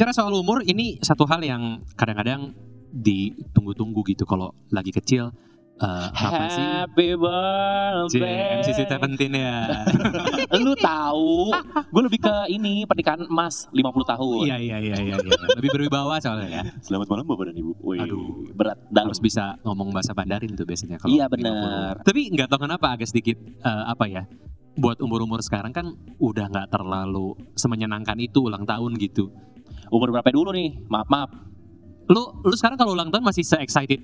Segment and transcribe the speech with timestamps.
[0.00, 2.56] Bicara soal umur, ini satu hal yang kadang-kadang
[2.88, 5.28] ditunggu-tunggu gitu kalau lagi kecil.
[5.76, 6.64] eh, kapan sih?
[6.64, 8.64] Happy birthday.
[8.64, 9.68] MCC Seventeen ya.
[10.64, 11.52] Lu tahu,
[11.92, 14.48] gue lebih ke ini pernikahan emas 50 tahun.
[14.48, 15.16] Iya iya iya iya.
[15.20, 15.36] iya.
[15.60, 16.62] Lebih berwibawa soalnya ya.
[16.80, 17.72] Selamat malam Bapak dan Ibu.
[17.84, 18.56] Wih, Aduh.
[18.56, 19.12] berat dalam.
[19.12, 21.36] Harus bisa ngomong bahasa Mandarin tuh biasanya kalau Iya, 50.
[21.36, 21.92] benar.
[22.00, 24.24] Tapi nggak tahu kenapa agak sedikit eh, apa ya?
[24.80, 29.28] Buat umur-umur sekarang kan udah nggak terlalu semenyenangkan itu ulang tahun gitu.
[29.90, 30.86] Umur berapa dulu nih?
[30.86, 31.30] Maaf, maaf.
[32.10, 34.02] Lu lu sekarang kalau ulang tahun masih se-excited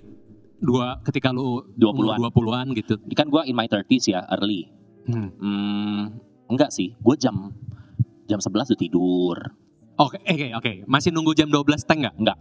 [0.59, 2.18] dua ketika lu 20-an.
[2.18, 2.95] umur 20-an gitu.
[3.14, 4.66] Kan gue in my 30s ya, early.
[5.06, 5.30] Hmm.
[5.38, 6.02] Hmm,
[6.50, 6.95] enggak sih.
[6.98, 7.54] Gue jam
[8.26, 9.38] jam 11 udah tidur.
[9.96, 10.72] Oke, oke, oke.
[10.84, 12.14] Masih nunggu jam 12 teng nggak?
[12.18, 12.38] Enggak.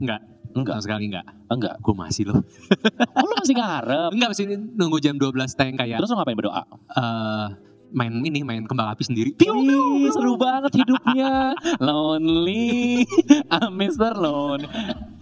[0.00, 0.20] Enggak.
[0.54, 0.74] Enggak.
[0.78, 1.26] Sama sekali enggak.
[1.50, 1.74] Enggak.
[1.82, 2.40] Gue masih loh.
[3.14, 4.10] Oh, lu masih ngarep.
[4.14, 6.62] Enggak masih nunggu jam 12 teng kayak Terus lu ngapain berdoa?
[6.96, 7.48] eh
[7.94, 9.30] main ini main kembang api sendiri.
[9.38, 11.54] Piu, piu, seru banget hidupnya.
[11.78, 13.06] Lonely,
[13.48, 14.18] I'm Mr.
[14.18, 14.66] Lone.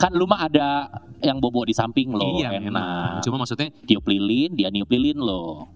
[0.00, 0.88] Kan lu mah ada
[1.20, 2.40] yang bobo di samping lo.
[2.40, 3.20] Iya, memang.
[3.20, 3.22] enak.
[3.22, 5.68] Cuma maksudnya Tiup lilin, dia niup lilin lo.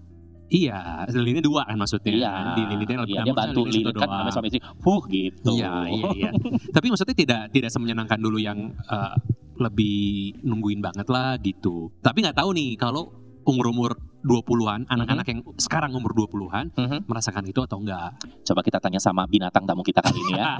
[0.47, 2.11] iya, lilinnya dua kan maksudnya.
[2.11, 2.33] Iya.
[2.55, 4.19] Di lilinnya Iya, nah, dia bantu lilin kan doang.
[4.23, 4.61] sama suami istri.
[4.63, 5.51] Huh gitu.
[5.59, 6.31] Iya, iya, iya.
[6.75, 9.15] Tapi maksudnya tidak tidak semenyenangkan dulu yang eh,
[9.59, 9.99] lebih
[10.47, 11.91] nungguin banget lah gitu.
[11.99, 13.11] Tapi nggak tahu nih kalau
[13.47, 17.07] umur-umur 20-an, anak-anak yang sekarang umur 20-an Mhm.
[17.07, 18.11] merasakan itu atau enggak.
[18.43, 20.59] Coba kita tanya sama binatang tamu kita kali ini ya.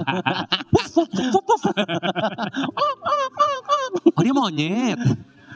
[4.10, 4.98] Oh dia monyet.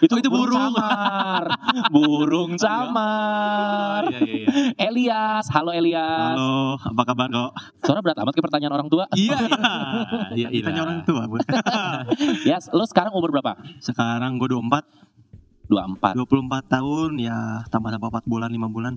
[0.03, 0.75] itu itu burung.
[0.75, 1.47] camar.
[1.89, 4.03] burung camar.
[4.05, 4.47] Iya, iya, iya.
[4.83, 6.35] Elias, halo Elias.
[6.35, 7.51] Halo, apa kabar kok?
[7.81, 9.07] Suara berat amat ke pertanyaan orang tua.
[9.15, 9.39] Iya,
[10.35, 10.51] iya.
[10.51, 11.23] Iya, Tanya orang tua.
[12.43, 13.55] Yes, lo sekarang umur berapa?
[13.79, 14.83] Sekarang gue 24,
[15.71, 16.15] 24.
[16.19, 18.95] 24 tahun, ya tambah-tambah 4 bulan, 5 bulan.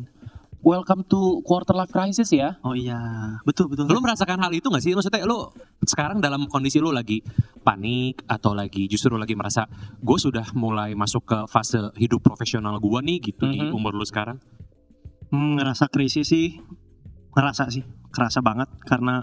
[0.66, 2.58] Welcome to quarter life crisis ya.
[2.66, 2.98] Oh iya,
[3.46, 3.86] betul, betul.
[3.86, 4.98] Lu merasakan hal itu gak sih?
[4.98, 5.46] Maksudnya lu
[5.86, 7.22] sekarang dalam kondisi lu lagi
[7.62, 9.70] panik atau lagi justru lagi merasa
[10.02, 13.78] gue sudah mulai masuk ke fase hidup profesional gue nih gitu di Mhm.
[13.78, 14.42] umur lu sekarang.
[15.30, 16.58] Hmm, ngerasa krisis sih,
[17.38, 19.22] ngerasa sih, kerasa banget karena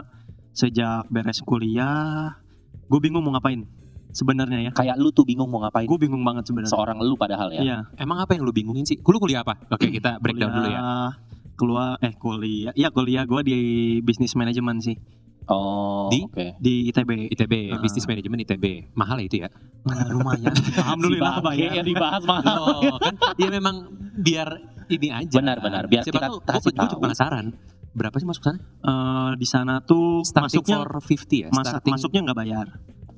[0.54, 2.38] sejak beres kuliah,
[2.86, 3.66] gue bingung mau ngapain.
[4.12, 5.84] Sebenarnya ya, Kayak lu tuh bingung mau ngapain.
[5.84, 6.68] gue bingung banget sebenarnya.
[6.70, 7.60] Seorang lu padahal ya.
[7.60, 8.96] Iya, Emang apa yang lu bingungin sih?
[8.96, 9.56] Lu kuliah apa?
[9.66, 10.78] Oke kita breakdown dulu ya.
[10.78, 11.08] kuliah,
[11.52, 13.58] Keluar, eh kuliah, iya kuliah gue di
[14.00, 14.96] bisnis manajemen sih
[15.44, 16.22] Oh, Di?
[16.22, 16.54] oke.
[16.56, 17.28] di ITB.
[17.28, 17.78] ITB, Ah.
[17.78, 18.94] bisnis manajemen ITB.
[18.94, 19.50] Mahal ya itu ya?
[19.82, 20.54] Nah, lumayan.
[20.78, 21.70] Alhamdulillah kebayar.
[21.74, 22.62] yang dibahas mahal.
[22.78, 24.48] Oh, kan dia memang biar
[24.86, 25.34] ini aja.
[25.34, 27.00] Benar-benar, biar Siapa kita tahu, kasih gue tahu.
[27.00, 27.46] penasaran.
[27.90, 28.58] Berapa sih masuk sana?
[28.62, 31.48] Eh, di sana tuh Starting masuknya for 50 ya?
[31.50, 32.66] Masa, Starting masuknya nggak bayar.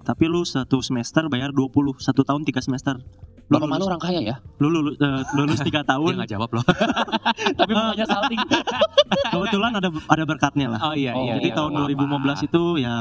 [0.04, 3.00] Tapi lu satu semester bayar 20, satu tahun tiga semester.
[3.48, 4.37] Lu Bapak malu lulus, orang kaya ya.
[4.56, 6.65] lu lulus, eh, lulus tiga dia tahun, nggak jawab loh.
[7.60, 8.41] Tapi mukanya salting.
[9.32, 10.81] kebetulan ada ada berkatnya lah.
[10.81, 11.37] Oh iya Oh, iya.
[11.37, 12.41] Jadi iya, tahun apa-apa.
[12.41, 12.94] 2015 itu ya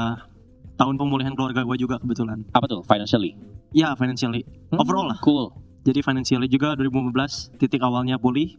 [0.74, 2.44] tahun pemulihan keluarga gue juga kebetulan.
[2.52, 2.80] Apa tuh?
[2.84, 3.32] Financially.
[3.72, 5.18] Ya financially, Hmm, overall lah.
[5.24, 5.48] Cool.
[5.84, 8.56] Jadi financially juga 2015 titik awalnya pulih.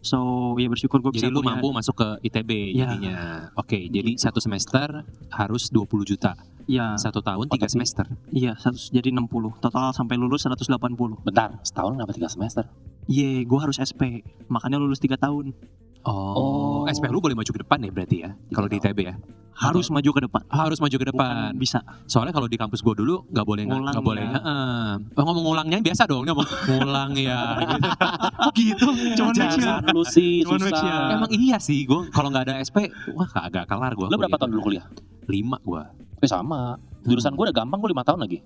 [0.00, 0.18] So
[0.54, 1.58] ya bersyukur gue bisa Jadi lu kuliah.
[1.58, 2.86] mampu masuk ke ITB Iya.
[2.86, 3.16] jadinya.
[3.54, 6.38] Oke, jadi satu semester harus 20 juta.
[6.64, 8.04] Iya, Satu tahun tiga semester.
[8.28, 9.56] iya satu jadi 60.
[9.58, 11.16] Total sampai lulus 180.
[11.22, 12.68] Bentar, setahun kenapa tiga semester?
[13.08, 14.20] Iya, gue harus SP.
[14.46, 15.56] Makanya lulus tiga tahun.
[16.04, 16.80] Oh, Oh.
[16.86, 18.30] SP lu boleh maju ke depan ya berarti ya?
[18.48, 19.16] Kalau di ITB ya?
[19.58, 20.42] Harus maju ke depan.
[20.46, 21.50] Harus maju ke depan.
[21.50, 21.82] Bukan bisa.
[22.06, 24.22] Soalnya kalau di kampus gua dulu nggak boleh nggak Ngulang nggak boleh.
[24.22, 24.30] ya.
[24.38, 24.86] Heeh.
[25.18, 27.40] Oh, ngomong ngulangnya biasa dong, ngomong ngulang ya.
[27.58, 27.88] gitu.
[28.38, 28.86] Oh gitu.
[29.18, 29.82] Cuman Jangan.
[29.82, 29.90] Ya.
[29.90, 30.78] Lu sih, Cuman Max ya.
[30.78, 31.10] susah.
[31.10, 34.06] Emang iya sih, gua kalau nggak ada SP, wah kagak kelar gua.
[34.06, 34.86] Lu berapa tahun dulu kuliah?
[35.26, 35.90] Lima gua.
[36.22, 36.78] Eh sama.
[37.02, 38.38] Jurusan gue udah gampang, gue lima tahun lagi.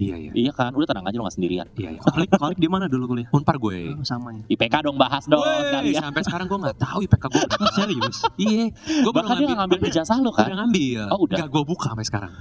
[0.00, 0.30] Iya iya.
[0.32, 1.66] Iya kan, udah tenang aja lu gak sendirian.
[1.76, 2.00] Iya iya.
[2.00, 3.28] Kalik, kalik di mana dulu kuliah?
[3.30, 3.92] Unpar gue.
[3.92, 4.42] Oh, sama ya.
[4.48, 6.00] IPK dong bahas dong Wey, sekalian.
[6.00, 7.68] sampai sekarang gue nggak tahu IPK gue berapa.
[7.78, 8.16] Serius?
[8.34, 10.48] Iya, gue baru Bahkan dia ngambil, ijazah lu kan?
[10.48, 11.02] udah ngambil.
[11.12, 11.36] Oh, udah.
[11.36, 12.32] Nggak gue buka sampai sekarang.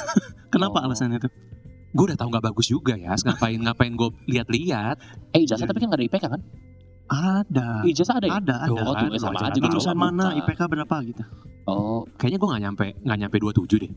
[0.52, 0.86] Kenapa Oh.
[0.88, 1.32] alasannya tuh?
[1.92, 3.12] Gue udah tahu nggak bagus juga ya.
[3.12, 4.96] Ngapain ngapain gue lihat-lihat.
[5.36, 6.40] Eh ijazah tapi kan gak ada IPK kan?
[7.12, 7.68] Ada.
[7.84, 8.32] Ijazah ada ya?
[8.40, 8.80] Ada, ada.
[8.80, 9.68] Oh, tuh, sama wajar aja tahu.
[9.68, 11.22] Jurusan mana, IPK berapa gitu.
[11.68, 13.92] Oh, Kayaknya gue nggak nyampe nggak nyampe 27 deh.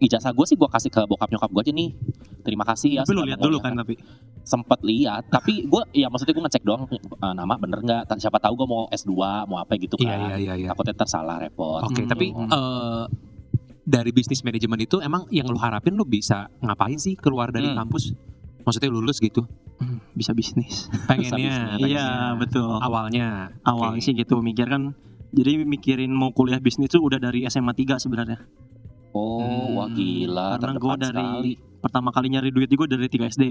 [0.00, 1.90] Ijazah gue sih gue kasih ke bokap nyokap gue aja nih.
[2.40, 3.02] Terima kasih ya.
[3.04, 3.94] Tapi lu lihat dulu kan tapi.
[4.40, 8.08] Sempet lihat, tapi gue ya maksudnya gue ngecek doang eh, nama bener nggak.
[8.16, 9.12] Siapa tahu gue mau S2,
[9.46, 10.08] mau apa gitu kan.
[10.08, 10.54] Iya iya iya.
[10.56, 10.68] iya.
[10.72, 11.84] Takutnya ntar salah repot.
[11.84, 12.10] Oke, Hmm.
[12.10, 13.04] tapi eh,
[13.84, 17.84] dari bisnis manajemen itu emang yang lu harapin lu bisa ngapain sih keluar dari Hmm.
[17.84, 18.16] kampus?
[18.64, 19.44] Maksudnya lulus gitu?
[19.80, 20.88] Hmm, bisa bisnis.
[21.08, 21.76] Pengennya.
[21.80, 22.80] Iya, betul.
[22.80, 23.52] Awalnya.
[23.64, 24.96] Awalnya sih gitu mikir kan.
[25.30, 28.40] Jadi mikirin mau kuliah bisnis tuh udah dari SMA 3 sebenarnya.
[29.10, 30.54] Oh, Hmm, wah gila.
[30.54, 31.52] Karena gue dari sekali.
[31.82, 33.44] pertama kali nyari duit gue dari 3 SD.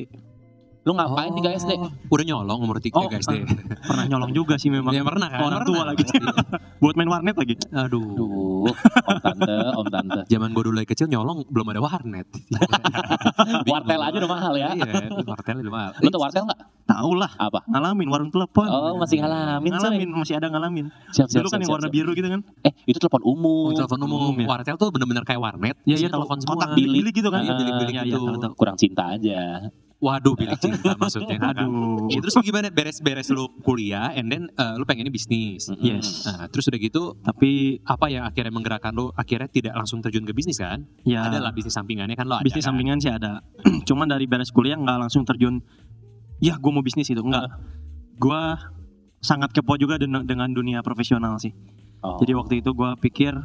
[0.80, 1.72] Lu ngapain di KSD?
[1.76, 3.44] Oh, Udah nyolong umur 3 Oh, deh.
[3.84, 4.96] Pernah nyolong juga sih memang.
[4.96, 5.44] Ya pernah kan?
[5.44, 6.04] Orang Pernah tua lagi.
[6.82, 7.56] Buat main warnet lagi.
[7.70, 8.00] Aduh.
[8.16, 10.20] Duh, om tante, om tante.
[10.26, 12.28] Zaman gue dulu lagi kecil nyolong belum ada warnet.
[13.70, 14.72] Wartel aja udah mahal ya.
[14.72, 15.92] Iya, wartel udah mahal.
[16.00, 16.60] Lu tuh wartel nggak?
[16.88, 17.32] Tahu lah.
[17.36, 17.60] Apa?
[17.68, 18.66] Ngalamin warung telepon.
[18.66, 19.72] Oh, masih ngalamin.
[19.76, 20.86] Ngalamin, masih ada ngalamin.
[21.12, 21.96] Siap, siap, Dulu kan siap, yang siap, warna siap.
[22.00, 22.42] biru gitu kan.
[22.64, 23.70] Eh, itu telepon umum.
[23.70, 24.20] Oh, telepon umum.
[24.32, 24.48] Umum, ya.
[24.48, 25.76] Wartel tuh bener-bener kayak warnet.
[25.84, 26.56] Iya, iya, telepon semua.
[26.56, 27.42] kotak bilik-bilik gitu kan.
[27.44, 28.20] Iya, bilik-bilik Iya, gitu.
[28.24, 28.54] iya, tahu.
[28.56, 29.42] Kurang cinta aja.
[30.00, 31.36] Waduh, bilik cinta maksudnya.
[31.36, 32.08] Aduh.
[32.08, 35.68] Ya, terus gimana beres-beres lu kuliah and then uh, lu pengennya bisnis.
[35.76, 36.24] Yes.
[36.24, 40.32] Nah, terus udah gitu Tapi apa yang akhirnya menggerakkan lu akhirnya tidak langsung terjun ke
[40.32, 40.88] bisnis kan?
[41.04, 42.48] ya Ada lah bisnis sampingannya kan lo ada.
[42.48, 42.72] bisnis kan?
[42.72, 43.44] sampingan sih ada.
[43.92, 45.60] Cuman dari beres kuliah nggak langsung terjun.
[46.40, 47.52] Ya, gue mau bisnis itu enggak.
[48.16, 48.40] Gue
[49.20, 51.52] sangat kepo juga dengan, dengan dunia profesional sih.
[52.00, 52.16] Oh.
[52.24, 53.36] Jadi waktu itu gue pikir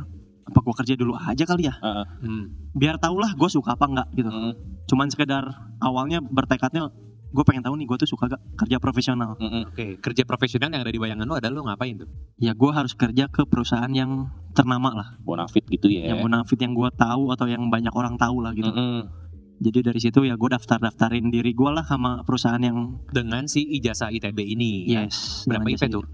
[0.44, 1.74] apa gue kerja dulu aja kali ya.
[1.76, 2.06] Heeh.
[2.20, 2.44] Hmm.
[2.72, 4.28] Biar tau lah gue suka apa enggak gitu.
[4.28, 4.52] Mm,
[4.84, 5.44] Cuman sekedar
[5.78, 6.92] awalnya bertekadnya
[7.34, 9.34] gue pengen tahu nih gue tuh suka gak kerja profesional.
[9.34, 9.62] mm, mm.
[9.72, 12.06] Oke, kerja profesional yang ada di bayangan lu ada lu ngapain tuh?
[12.38, 16.14] Ya gue harus kerja ke perusahaan yang ternama lah, Bonafit gitu ya.
[16.14, 18.70] yang bonafit yang gue tahu atau yang banyak orang tahu lah gitu.
[18.70, 19.10] Mm-mm.
[19.54, 23.66] Jadi dari situ ya gue daftar daftarin diri gue lah sama perusahaan yang Dengan si
[23.66, 24.86] ijazah ITB ini.
[24.86, 25.46] yes.
[25.46, 26.06] Berapa IP tuh?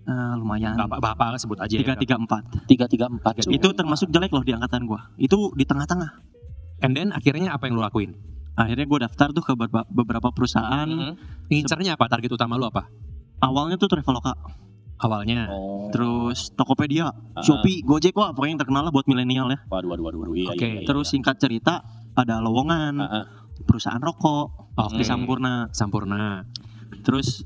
[0.00, 0.74] Eh, lumayan.
[0.74, 1.70] Bapak bapak sebut aja.
[1.70, 1.80] ya.
[1.84, 2.42] Tiga tiga empat.
[2.66, 3.44] Tiga tiga empat.
[3.46, 5.00] Itu termasuk jelek loh di angkatan gue.
[5.18, 6.10] Itu di tengah-tengah.
[6.80, 8.16] And then akhirnya apa yang lu lakuin?
[8.56, 10.88] Akhirnya gue daftar tuh ke beberapa, perusahaan.
[10.88, 11.14] Mm-mm.
[11.48, 12.08] Ngincernya apa?
[12.08, 12.88] Target utama lu apa?
[13.40, 14.36] Awalnya tuh Traveloka,
[15.00, 15.48] Awalnya.
[15.48, 15.88] Oh.
[15.88, 17.40] terus Tokopedia, Ah.
[17.40, 19.64] Shopee, Gojek wah pokoknya yang terkenal lah buat milenial ya.
[19.64, 20.34] Waduh, waduh, waduh, waduh.
[20.36, 21.12] Iya, Oke, iya, iya, Terus iya.
[21.16, 21.80] singkat cerita
[22.12, 23.24] ada lowongan, Ah, ah.
[23.64, 25.00] perusahaan rokok Oke.
[25.00, 25.72] di Sampurna.
[25.72, 26.44] Sampurna.
[27.00, 27.44] Terus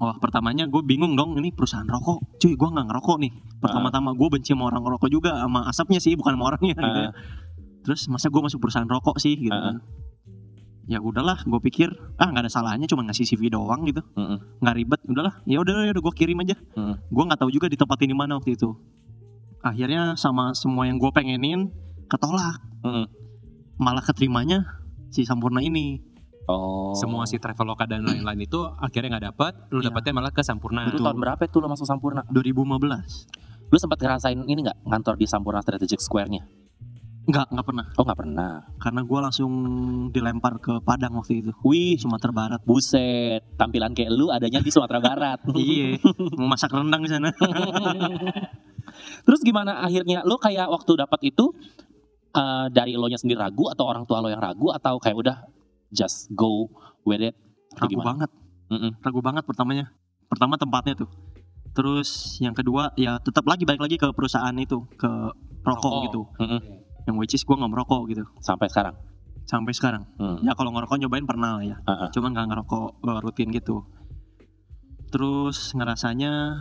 [0.00, 2.40] wah pertamanya gue bingung dong ini perusahaan rokok.
[2.40, 3.32] Cuy gue nggak ngerokok nih.
[3.60, 7.12] Pertama-tama gue benci sama orang ngerokok juga sama asapnya sih bukan sama orangnya gitu ya.
[7.80, 9.80] Terus masa gue masuk perusahaan rokok sih gitu kan.
[10.90, 11.86] Ya udahlah gue pikir
[12.18, 14.02] ah nggak ada salahnya cuma ngasih CV doang gitu.
[14.60, 15.38] Nggak ribet udahlah.
[15.46, 16.56] Ya udah ya udah gue kirim aja.
[17.08, 17.76] Gue nggak tahu juga di
[18.16, 18.74] mana waktu itu.
[19.60, 21.70] Akhirnya sama semua yang gue pengenin
[22.08, 22.58] ketolak.
[23.80, 24.66] Malah keterimanya
[25.08, 26.09] si Sampurna ini.
[26.50, 26.92] Oh.
[26.92, 29.94] Semua si Traveloka dan lain-lain itu akhirnya nggak dapat, lu Iya.
[29.94, 30.90] dapatnya malah ke Sampurna.
[30.90, 32.26] Itu tahun berapa tuh lo masuk Sampurna?
[32.28, 33.70] 2015.
[33.70, 36.42] Lu sempat ngerasain ini nggak ngantor di Sampurna Strategic Square-nya?
[37.20, 37.86] Nggak nggak pernah.
[37.94, 38.50] Oh nggak pernah.
[38.82, 39.52] Karena gue langsung
[40.10, 41.50] dilempar ke Padang waktu itu.
[41.62, 42.60] Wih, Sumatera Barat.
[42.66, 43.46] buset.
[43.54, 45.38] Tampilan kayak lu adanya di Sumatera Barat.
[45.54, 45.94] iya,
[46.34, 47.30] mau masak rendang di sana.
[49.26, 51.54] Terus gimana akhirnya lo kayak waktu dapat itu
[52.34, 55.36] eh, dari lo nya sendiri ragu atau orang tua lo yang ragu atau kayak udah
[55.90, 56.70] just go
[57.02, 57.34] with it?
[57.72, 58.06] Ragu gimana?
[58.06, 58.30] banget,
[58.68, 58.92] Mm-mm.
[58.98, 59.86] ragu banget pertamanya.
[60.26, 61.10] Pertama tempatnya tuh.
[61.70, 65.10] Terus yang kedua ya tetap lagi balik lagi ke perusahaan itu, ke
[65.60, 66.02] rokok Rokok.
[66.10, 66.20] gitu.
[66.42, 66.60] Mm-mm.
[67.06, 68.94] Yang which is gue nggak merokok gitu Sampai sekarang.
[69.40, 70.02] sampai sekarang.
[70.14, 70.38] Hmm.
[70.46, 71.76] Ya kalau ngerokok nyobain pernah lah ya.
[71.82, 72.08] Ah, ah.
[72.14, 73.82] Cuman nggak ngerokok rutin gitu.
[75.10, 76.54] Terus ngerasanya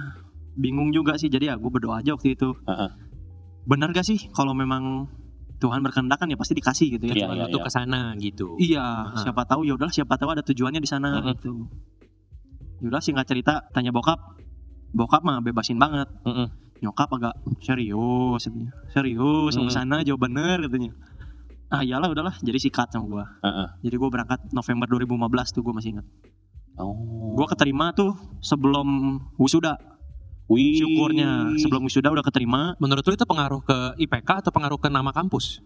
[0.58, 1.30] bingung juga sih.
[1.30, 2.50] Jadi ya gue berdoa aja waktu itu.
[2.66, 2.92] Ah, ah.
[3.70, 5.06] Benar gak sih kalau memang
[5.60, 7.14] Tuhan berkehendak kan ya pasti dikasih gitu ya.
[7.14, 7.66] Iya, Cuma iya, tuh iya.
[7.68, 8.48] ke sana gitu.
[8.56, 9.20] Iya, Aha.
[9.20, 11.28] siapa tahu ya udahlah siapa tahu ada tujuannya di sana Mm-mm.
[11.36, 11.52] gitu.
[12.80, 14.40] Yaudah singkat cerita tanya bokap.
[14.96, 16.08] Bokap mah bebasin banget.
[16.24, 16.48] Mm-mm.
[16.80, 18.72] Nyokap agak serius katanya.
[18.96, 19.76] Serius mau Mm.
[19.76, 20.96] sana jawab bener katanya.
[21.70, 23.26] Ah iyalah udahlah jadi sikat sama gua.
[23.44, 23.78] Ah.
[23.84, 26.08] Jadi gua berangkat November 2015 tuh gua masih ingat.
[26.80, 27.36] Oh.
[27.36, 29.76] Gua keterima tuh sebelum wisuda.
[30.50, 30.81] Wih.
[30.81, 32.74] Syukurnya sebelum wisuda udah keterima.
[32.82, 35.62] Menurut lu itu pengaruh ke IPK atau pengaruh ke nama kampus?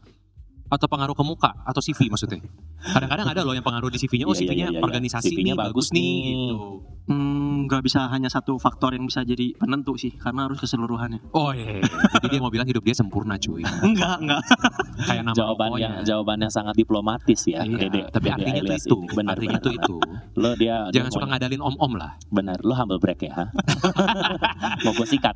[0.68, 2.42] Atau pengaruh ke muka atau CV maksudnya?
[2.84, 4.82] Kadang-kadang ada loh yang pengaruh di CV-nya, oh Iya, iya, CV-nya iya, iya.
[4.82, 6.58] organisasi CV-nya nih, bagus bagus nih gitu.
[7.04, 11.20] Hmm, nggak bisa hanya satu faktor yang bisa jadi penentu sih karena harus keseluruhannya.
[11.32, 13.60] Oh iya, jadi dia mau bilang hidup dia sempurna cuy.
[13.88, 14.40] enggak, enggak.
[15.04, 16.04] Kayak nama jawabannya rokoknya.
[16.04, 17.64] jawabannya sangat diplomatis ya.
[17.64, 19.12] Iya, Dede- tapi Dede artinya itu, ini.
[19.14, 19.84] Benar, artinya benar, tuh benar.
[19.84, 19.96] itu.
[20.40, 22.12] Lo dia Jangan suka ngadalin om-om lah.
[22.30, 22.58] benar.
[22.62, 23.46] Lo humble break ya, ha?
[24.84, 25.36] Mau gue sikat.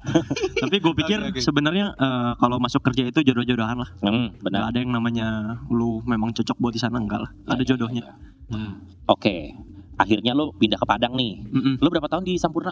[0.58, 1.40] Tapi gue pikir Oke, oke.
[1.40, 3.90] sebenarnya eh, kalau masuk kerja itu jodoh-jodohan lah.
[4.00, 4.72] Hmm, benar.
[4.72, 5.17] ada yang namanya
[5.72, 7.32] lu memang cocok buat di sana enggak lah.
[7.48, 8.04] Ya, ada ya, jodohnya.
[8.04, 8.58] ya, ya.
[8.58, 8.74] Hmm.
[9.10, 9.56] Oke.
[9.98, 11.42] Akhirnya lo pindah ke Padang nih.
[11.50, 11.82] Mm-mm.
[11.82, 12.70] Lo berapa tahun di Sampurna?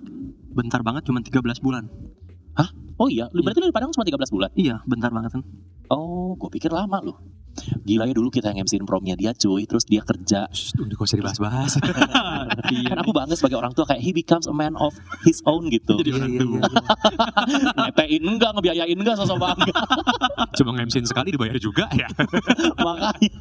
[0.53, 1.89] Bentar banget cuma 13 bulan.
[2.95, 4.49] Oh iya, lu berarti lo di Padang cuma 13 bulan.
[4.55, 5.43] Iya, bentar banget kan.
[5.91, 7.19] Oh, gue pikir lama lo.
[7.85, 10.49] Gila ya dulu kita yang MC-in promnya dia cuy, terus dia kerja.
[10.51, 11.71] Shh, udah gak usah dibahas-bahas.
[12.65, 12.93] Iya.
[12.93, 15.97] Kan aku bangga sebagai orang tua kayak he becomes a man of his own gitu.
[16.01, 16.61] Jadi orang tua.
[17.89, 19.73] Ngetein enggak, ngebiayain enggak sosok bangga.
[20.57, 22.09] Cuma nge sekali dibayar juga ya.
[22.79, 23.31] Makanya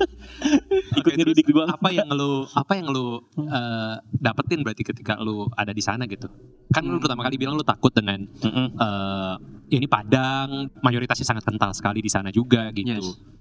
[0.94, 1.68] ikut Oke, ngedidik gua.
[1.72, 6.28] apa yang lu apa yang lu eh, dapetin berarti ketika lu ada di sana gitu
[6.72, 7.02] kan lu Hmm.
[7.02, 9.34] pertama kali bilang lu takut dengan eh
[9.72, 13.33] ya ini Padang mayoritasnya sangat kental sekali di sana juga gitu Yes.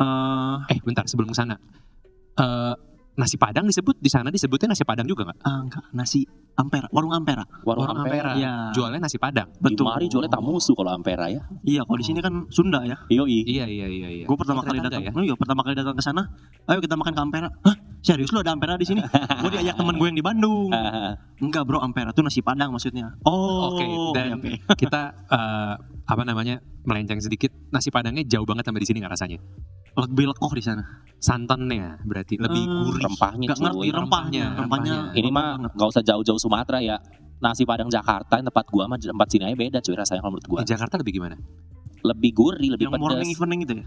[0.00, 1.60] Eh, eh bentar sebelum ke sana
[2.40, 2.74] Eh
[3.20, 5.38] nasi padang disebut di sana disebutnya nasi padang juga nggak?
[5.44, 6.24] Ah, enggak, nasi
[6.56, 7.44] Ampera, warung Ampera.
[7.64, 8.36] Warung Warung Ampera.
[8.36, 8.40] Ampera.
[8.40, 8.52] Iya.
[8.76, 9.48] Jualnya nasi padang.
[9.60, 9.80] Betul.
[9.80, 11.40] Di mari jualnya tak musuh kalau Ampera ya.
[11.64, 12.96] Iya, kalau di sini kan Sunda ya.
[13.08, 13.48] Yoi.
[13.48, 14.24] Iya iya iya iya.
[14.28, 16.28] Gue pertama kali datang, oh iya pertama kali datang ke sana,
[16.68, 17.48] ayo kita makan ke Ampera.
[17.64, 17.76] Hah?
[18.04, 19.00] Serius lu ada Ampera di sini?
[19.44, 20.68] gue diajak temen gue yang di Bandung.
[21.44, 23.16] Enggak bro, Ampera tuh nasi Padang maksudnya.
[23.24, 23.84] Oh, Oke,
[24.16, 24.76] dan oke.
[24.76, 29.38] kita eh, apa namanya melenceng sedikit nasi padangnya jauh banget sampai di sini nggak rasanya.
[29.92, 30.84] Lebih lekoh di sana.
[31.16, 33.02] Santannya berarti lebih Eh, gurih.
[33.04, 33.90] rempahnya Gak ngerti cuy.
[33.92, 34.94] rempahnya, rempahnya.
[34.96, 34.96] rempahnya.
[35.14, 36.96] Ini mah nggak usah jauh-jauh Sumatera ya.
[37.38, 40.46] Nasi Padang Jakarta yang tempat gua sama tempat sini aja beda cuy rasanya kalau menurut
[40.46, 40.58] gua.
[40.60, 41.36] Di Jakarta lebih gimana?
[42.00, 43.36] Lebih gurih, lebih yang morning pedas.
[43.36, 43.86] evening itu ya.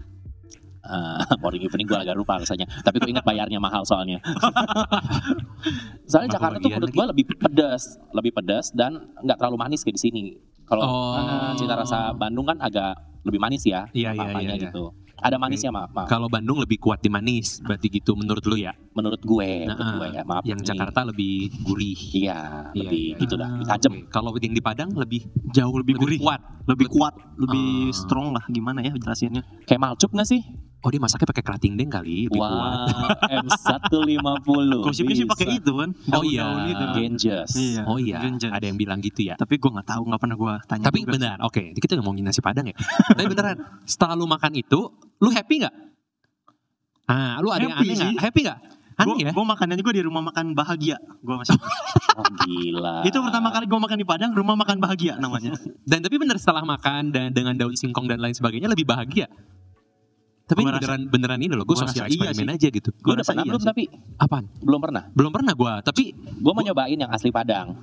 [0.84, 2.66] Ah, morning evening gua agak lupa rasanya.
[2.80, 4.18] Tapi gua ingat bayarnya mahal soalnya.
[6.04, 7.82] Soalnya Jakarta tuh menurut gua lebih pedas,
[8.12, 10.22] lebih pedas dan nggak terlalu manis kayak di sini.
[10.64, 11.52] Kalau Oh.
[11.54, 13.88] cita rasa Bandung kan agak lebih manis ya.
[13.90, 14.68] Iya, iya, iya, iya.
[14.68, 14.92] gitu.
[15.20, 16.08] Ada manisnya maaf, maaf.
[16.10, 18.74] Kalau Bandung lebih kuat di manis, berarti gitu menurut lu ya.
[18.94, 20.22] Menurut gue, menurut Nah, gue ya.
[20.22, 20.42] Maaf.
[20.46, 20.68] Yang nih.
[20.70, 21.98] Jakarta lebih gurih.
[22.14, 22.38] Iya,
[22.70, 23.42] Iya, lebih iya, gitu iya.
[23.42, 23.92] dah, lebih tajam.
[24.06, 25.20] Kalau yang di Padang lebih
[25.50, 26.40] Jauh lebih, lebih gurih, kuat.
[26.64, 27.92] lebih kuat, lebih Ah.
[27.92, 28.44] strong lah.
[28.46, 29.42] Gimana ya jelasinnya?
[29.66, 30.42] Kayak malcup gak sih?
[30.84, 32.52] Oh dia masaknya pakai kerating deng kali, lebih kuat.
[32.52, 33.08] Wah,
[33.40, 34.84] M150.
[34.84, 35.90] Gosipnya sih pakai itu kan.
[36.12, 36.44] Oh iya.
[36.44, 36.84] daun-daun itu.
[36.94, 37.50] Genjas.
[37.56, 37.82] Iya.
[37.88, 38.52] Oh iya, Genjas.
[38.52, 39.34] ada yang bilang gitu ya.
[39.34, 40.84] Tapi gue nggak tahu, nggak pernah gue tanya.
[40.84, 41.12] Tapi juga.
[41.16, 42.76] benar, oke, kita ngomongin nasi padang ya.
[43.16, 44.80] Tapi beneran, setelah lu makan itu,
[45.18, 45.74] lu happy nggak?
[47.04, 48.10] Ah, lu ada yang Happy aneh nggak?
[48.12, 48.16] sih.
[48.20, 48.58] Happy nggak?
[48.94, 49.30] Aneh Gue ya?
[49.34, 50.96] gue makannya juga di rumah makan bahagia.
[51.22, 51.56] Gue masih.
[52.14, 53.02] Oh, gila.
[53.02, 55.50] itu pertama kali gue makan di Padang, rumah makan bahagia namanya.
[55.90, 59.26] Dan tapi bener setelah makan dan dengan daun singkong dan lain sebagainya lebih bahagia.
[60.46, 62.90] Tapi Gua beneran beneran ini loh, gue gua sosial rasa iya eksperimen aja gitu.
[63.02, 63.70] Gua udah rasa pernah iya belum sih.
[63.74, 63.82] tapi?
[64.14, 64.44] Apaan?
[64.62, 65.02] Belum pernah.
[65.10, 67.74] Belum pernah gue, tapi Gue mau nyobain yang asli Padang.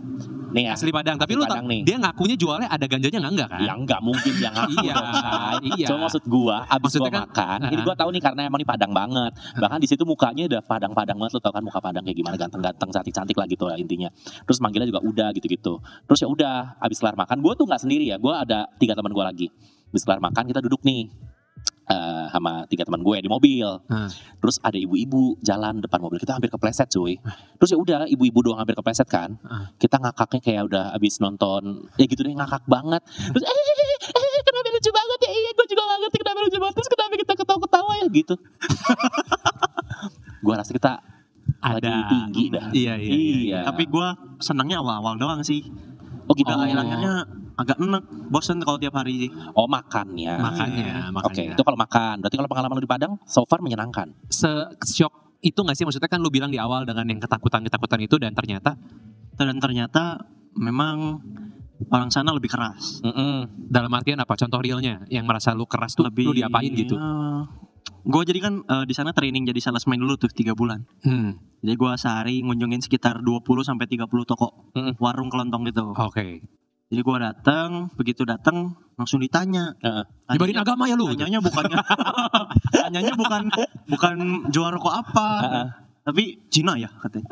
[0.51, 1.15] Nih asli padang.
[1.15, 1.81] Tapi Asli lu Padang nih.
[1.81, 3.59] dia ngakunya jualnya ada ganjanya nggak enggak kan?
[3.63, 5.55] Ya nggak mungkin yang aku Iya, Shay.
[5.79, 5.87] iya.
[5.87, 7.85] Cuma maksud gua abis Maksudnya gua kan- makan, ini Uh-uh.
[7.87, 9.31] gua tahu nih karena emang ini Padang banget.
[9.55, 12.89] Bahkan di situ mukanya udah Padang-Padang banget, lu tau kan muka Padang kayak gimana ganteng-ganteng,
[12.91, 14.09] cantik-cantik lah gitu lah intinya.
[14.43, 15.73] Terus manggilnya juga udah gitu-gitu.
[15.79, 19.11] Terus ya udah, abis kelar makan, gua tuh nggak sendiri ya, gua ada tiga teman
[19.11, 19.47] gua lagi.
[19.89, 21.07] Abis kelar makan kita duduk nih
[21.91, 23.67] eh, sama tiga teman gue di mobil.
[23.91, 24.09] Hmm.
[24.39, 27.19] Terus ada ibu-ibu jalan depan mobil kita hampir kepleset cuy.
[27.59, 29.35] Terus ya udah ibu-ibu doang hampir kepleset kan.
[29.43, 29.67] Hmm.
[29.75, 33.03] Kita ngakaknya kayak udah abis nonton ya gitu deh ngakak banget.
[33.05, 35.31] Terus eh, eh, eh kenapa lucu banget ya?
[35.31, 36.75] Iya gue juga gak ngerti kenapa lucu banget.
[36.79, 38.35] Terus kenapa kita ketawa-ketawa ya gitu.
[40.45, 40.93] gue rasa kita
[41.61, 42.09] lagi Ada.
[42.09, 42.67] tinggi dah.
[42.73, 43.37] Iya, iya, iya.
[43.37, 43.59] Iya.
[43.69, 44.07] Tapi gue
[44.41, 45.61] senangnya awal-awal doang sih.
[46.25, 46.49] Oh gitu.
[46.49, 47.13] Udah akhir-akhirnya
[47.61, 49.29] agak enek, bosen kalau tiap hari sih.
[49.53, 50.35] Oh makannya.
[50.35, 51.53] Makanya, Oke, makanya.
[51.55, 52.15] itu kalau makan.
[52.25, 54.11] Berarti kalau pengalaman lu di Padang, so far menyenangkan.
[54.27, 55.85] Se-shock itu nggak sih?
[55.85, 58.77] Maksudnya kan lu bilang di awal dengan yang ketakutan-ketakutan itu dan ternyata
[59.39, 60.21] Dan ternyata
[60.53, 61.17] memang
[61.89, 63.01] orang sana lebih keras.
[63.01, 63.49] Mm-mm.
[63.71, 64.37] dalam artian apa?
[64.37, 66.99] Contoh realnya yang merasa lu keras tuh lebih lu diapain gitu?
[68.01, 70.85] gue jadi kan eh, di sana training jadi salesman dulu tuh tiga bulan.
[71.05, 71.37] Hmm.
[71.61, 75.93] Jadi gue sehari ngunjungin sekitar 20 sampai 30 toko warung kelontong gitu.
[75.93, 76.41] Oke.
[76.91, 79.71] Jadi gue datang, begitu datang langsung ditanya.
[79.79, 80.03] Heeh.
[80.35, 81.07] Nyebarin agama ya lu?
[81.15, 81.79] Tanyanya bukannya
[82.83, 83.47] tanyanya bukan
[83.87, 84.15] bukan
[84.51, 85.27] jual rokok apa.
[85.39, 85.67] Heeh.
[86.01, 87.31] Tapi Cina ya katanya.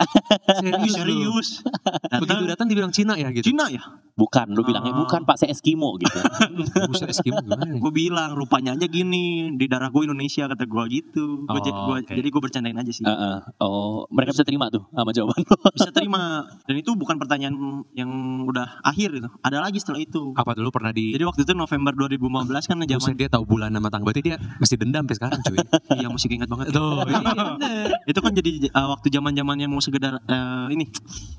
[0.64, 0.94] Serius?
[0.96, 1.50] Serius.
[1.60, 3.52] Begitu Datang datang dibilang Cina ya gitu.
[3.52, 3.84] Cina ya?
[4.20, 5.00] Bukan, lu bilangnya Ah.
[5.00, 6.12] bukan Pak, saya Eskimo gitu.
[6.90, 7.64] Buset Eskimo gimana?
[7.72, 11.46] Gue bilang rupanya aja gini di darah gue Indonesia kata gue gitu.
[11.46, 12.12] Gua, Oh, gua- oke.
[12.12, 13.02] Jadi gue bercandain aja sih.
[13.02, 13.38] Heeh.
[13.58, 15.40] Oh, mereka bisa terima tuh sama jawaban.
[15.72, 16.24] Bisa terima.
[16.66, 17.56] Dan itu bukan pertanyaan
[17.94, 18.12] yang
[18.44, 19.32] udah akhir gitu.
[19.40, 20.36] Ada lagi setelah itu.
[20.36, 22.20] Apa dulu pernah di Jadi waktu itu November 2015
[22.66, 25.58] kan Buset zaman dia tahu bulan sama tanggal berarti dia mesti dendam sampai sekarang cuy.
[26.04, 26.66] yang musik ingat banget.
[26.70, 27.88] Tuh, iya bener.
[28.04, 30.90] itu kan jadi uh, waktu zaman zamannya mau segedar uh, ini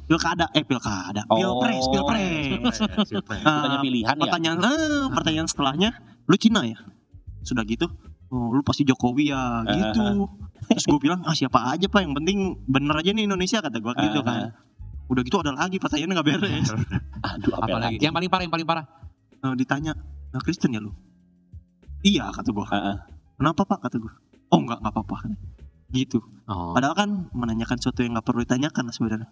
[0.03, 1.37] pilkada eh pilkada Oh.
[1.37, 1.85] pilpres
[2.79, 4.23] Uh, Bukannya pilihan ya?
[4.23, 5.91] pertanyaan eh, pertanyaan setelahnya
[6.27, 6.79] lu Cina ya?
[7.43, 7.91] Sudah gitu
[8.31, 10.31] oh lu pasti Jokowi ya gitu.
[10.71, 12.01] terus gue bilang ah siapa aja pak?
[12.07, 12.39] Yang penting
[12.71, 14.55] bener aja nih Indonesia kata gue gitu kan.
[15.11, 16.69] Udah gitu ada lagi pertanyaannya nggak beres.
[17.35, 17.99] Aduh, apa, Apalagi?
[17.99, 18.05] lagi?
[18.07, 18.85] yang paling parah yang paling parah.
[19.43, 19.93] Eh, ditanya
[20.31, 20.95] nah Kristen ya lu?
[22.07, 22.67] Iya kata gue
[23.37, 23.79] kenapa pak?
[23.89, 24.13] kata gue
[24.51, 25.17] oh nggak nggak apa-apa
[25.91, 26.23] gitu.
[26.47, 26.71] Oh.
[26.71, 29.27] padahal kan menanyakan sesuatu yang nggak perlu ditanyakan sebenarnya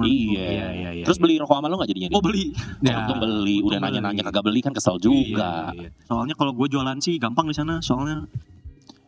[0.00, 0.46] Iya.
[0.48, 1.04] Iya, iya, iya.
[1.04, 2.08] Terus beli rokok sama lu gak jadinya?
[2.16, 3.04] oh beli Ya.
[3.04, 5.72] Untung beli, udah nanya-nanya kagak beli kan kesel juga.
[5.76, 5.88] Iya, iya.
[6.08, 7.78] Soalnya kalau gue jualan sih gampang di sana.
[7.84, 8.24] Soalnya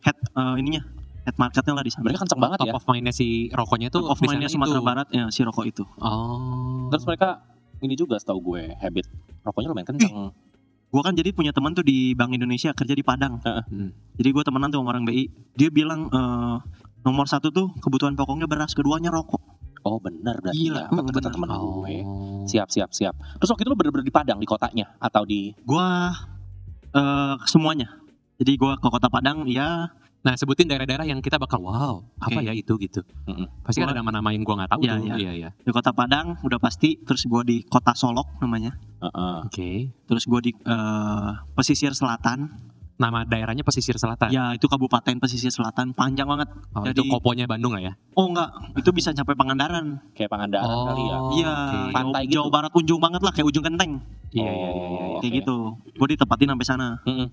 [0.05, 0.81] head eh, ininya
[1.25, 2.05] head marketnya lah di sana.
[2.05, 2.73] Mereka kenceng banget Top ya.
[2.77, 4.85] of mind-nya si rokoknya tuh Top of mind-nya Sumatera itu.
[4.85, 5.83] Barat ya si rokok itu.
[5.97, 6.87] Oh.
[6.93, 7.41] Terus mereka
[7.81, 9.05] ini juga setahu gue habit
[9.41, 10.13] rokoknya lumayan kenceng.
[10.93, 13.41] Gue kan jadi punya teman tuh di Bank Indonesia kerja di Padang.
[13.41, 13.91] Hmm.
[14.15, 15.27] Jadi gue temenan tuh sama orang BI.
[15.57, 16.55] Dia bilang eh,
[17.03, 19.41] nomor satu tuh kebutuhan pokoknya beras, keduanya rokok.
[19.85, 20.87] Oh benar berarti Gila, ya.
[20.89, 21.95] Hmm, kata temen gue.
[22.01, 22.41] Oh.
[22.49, 23.13] Siap, siap, siap.
[23.37, 24.97] Terus waktu itu lu bener-bener di Padang, di kotanya?
[24.97, 25.53] Atau di...
[25.61, 25.87] Gue
[26.97, 28.01] eh, semuanya.
[28.41, 29.93] Jadi gue ke Kota Padang, ya
[30.25, 33.05] Nah sebutin daerah-daerah yang kita bakal wow apa ya itu gitu.
[33.29, 33.45] Mm-mm.
[33.61, 35.05] Pasti kan Gua- ada nama-nama yang gua nggak tahu Iya, tuh.
[35.05, 35.15] iya.
[35.21, 35.49] Iya iya.
[35.53, 36.97] Di kota Padang udah pasti.
[37.05, 38.73] Terus gue di kota Solok namanya.
[39.05, 39.37] Heeh.
[39.45, 39.69] Oke.
[40.09, 42.73] Terus gue di eh, pesisir selatan.
[42.95, 44.31] Nama daerahnya pesisir selatan.
[44.31, 45.91] Ya itu kabupaten pesisir selatan.
[45.91, 46.47] Panjang banget.
[46.71, 47.93] Oh, Jadi- itu koponya Bandung lah ya.
[48.15, 48.47] Oh enggak,
[48.79, 49.99] itu bisa sampai Pangandaran.
[50.15, 50.87] Kayak Pangandaran Oh.
[50.87, 51.17] kali ya.
[51.35, 51.53] Iya.
[51.59, 52.33] Jawa- Pantai gitu.
[52.39, 53.99] Jawa Barat ujung banget lah kayak ujung genteng.
[54.31, 54.69] Iya iya iya.
[54.71, 54.71] iya.
[54.71, 55.39] Oh, Kayak oke.
[55.43, 55.57] gitu.
[55.93, 56.87] Gue ditempatin sampai sana.
[57.03, 57.27] Mm-mm.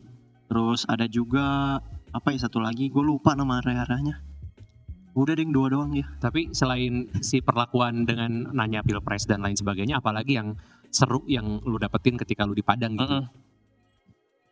[0.50, 1.45] Terus ada juga
[2.11, 4.19] apa ya satu lagi gue lupa nama area-areanya.
[5.14, 6.11] Udah deh dua doang ya.
[6.19, 10.59] Tapi selain si perlakuan dengan nanya pilpres dan lain sebagainya, apalagi yang
[10.90, 13.07] seru yang lu dapetin ketika lu di Padang gitu.
[13.07, 13.25] Mm-mm.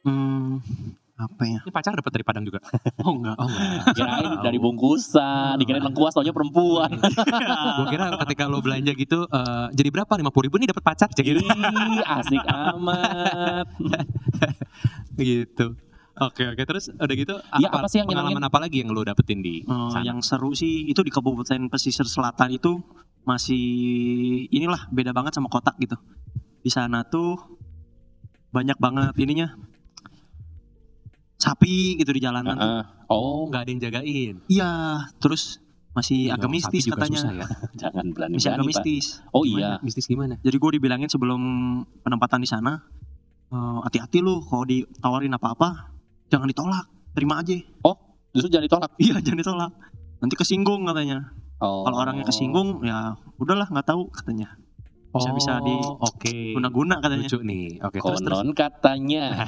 [0.00, 0.64] Hmm,
[1.20, 1.58] apa ya?
[1.60, 2.58] Ini pacar dapet dari Padang juga.
[3.04, 3.36] Oh enggak.
[3.36, 3.92] Oh enggak.
[3.92, 6.88] Kirain dari bungkusan, dikirain lengkuas taunya perempuan.
[6.96, 10.08] Gue kira ketika lu belanja gitu eh, jadi berapa?
[10.10, 11.40] 50 ribu nih dapat pacar cek gitu.
[11.40, 13.66] Ih, asik amat.
[15.18, 15.66] gitu.
[16.20, 19.00] Oke oke terus udah gitu apa, Ya, apa sih yang pengalaman apa lagi yang lu
[19.00, 20.04] dapetin di Eh, sana?
[20.04, 22.76] yang seru sih itu di Kabupaten Pesisir Selatan itu
[23.24, 23.64] masih
[24.48, 25.96] inilah beda banget sama kota gitu.
[26.60, 27.40] Di sana tuh
[28.50, 29.56] banyak banget ininya
[31.40, 32.54] sapi gitu di jalanan.
[32.54, 32.60] tuh.
[32.60, 32.82] Heeh.
[33.08, 34.34] Oh, nggak ada yang jagain.
[34.46, 34.70] Iya,
[35.18, 35.58] terus
[35.90, 37.18] masih agak Dong, mistis katanya.
[37.18, 37.46] susah ya.
[37.82, 38.68] jangan berani Masih agak Pak.
[38.70, 39.06] mistis.
[39.34, 39.58] Oh Gimana?
[39.58, 39.70] iya.
[39.82, 40.34] Mistis gimana?
[40.38, 41.40] Jadi gue dibilangin sebelum
[42.06, 42.78] penempatan di sana,
[43.50, 45.90] eh, hati-hati lu kalau ditawarin apa-apa,
[46.30, 47.56] jangan ditolak, terima aja.
[48.30, 48.90] Justru jangan ditolak.
[49.02, 49.72] Iya, jangan ditolak.
[50.22, 51.34] Nanti kesinggung katanya.
[51.58, 51.82] Oh.
[51.82, 54.54] Kalau orangnya kesinggung, ya udahlah nggak tahu katanya.
[55.10, 56.54] Bisa-bisa di- Oh, Oke.
[56.54, 57.26] Guna-guna katanya.
[57.26, 57.78] Lucu nih.
[57.80, 58.36] Oke terus terus.
[58.38, 59.24] Konon katanya.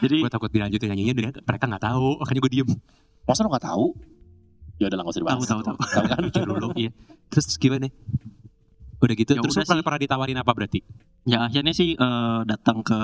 [0.00, 2.16] Jadi Gue takut dilanjutin nyanyinya dia mereka nggak tahu.
[2.18, 2.68] Makanya gue diem.
[3.28, 3.84] Masa lo gak tahu?
[4.80, 5.38] Ya udah lah gak usah dibahas.
[5.38, 5.76] Tahu, tahu, tahu.
[5.76, 6.18] Tahu kan?
[6.24, 6.66] Lucu dulu.
[6.72, 6.90] Iya.
[7.28, 7.86] Terus gimana?
[8.98, 9.30] Udah gitu.
[9.30, 10.80] Ya terus udah pernah, pernah ditawarin apa berarti?
[11.20, 12.96] ya akhirnya sih eh, datang ke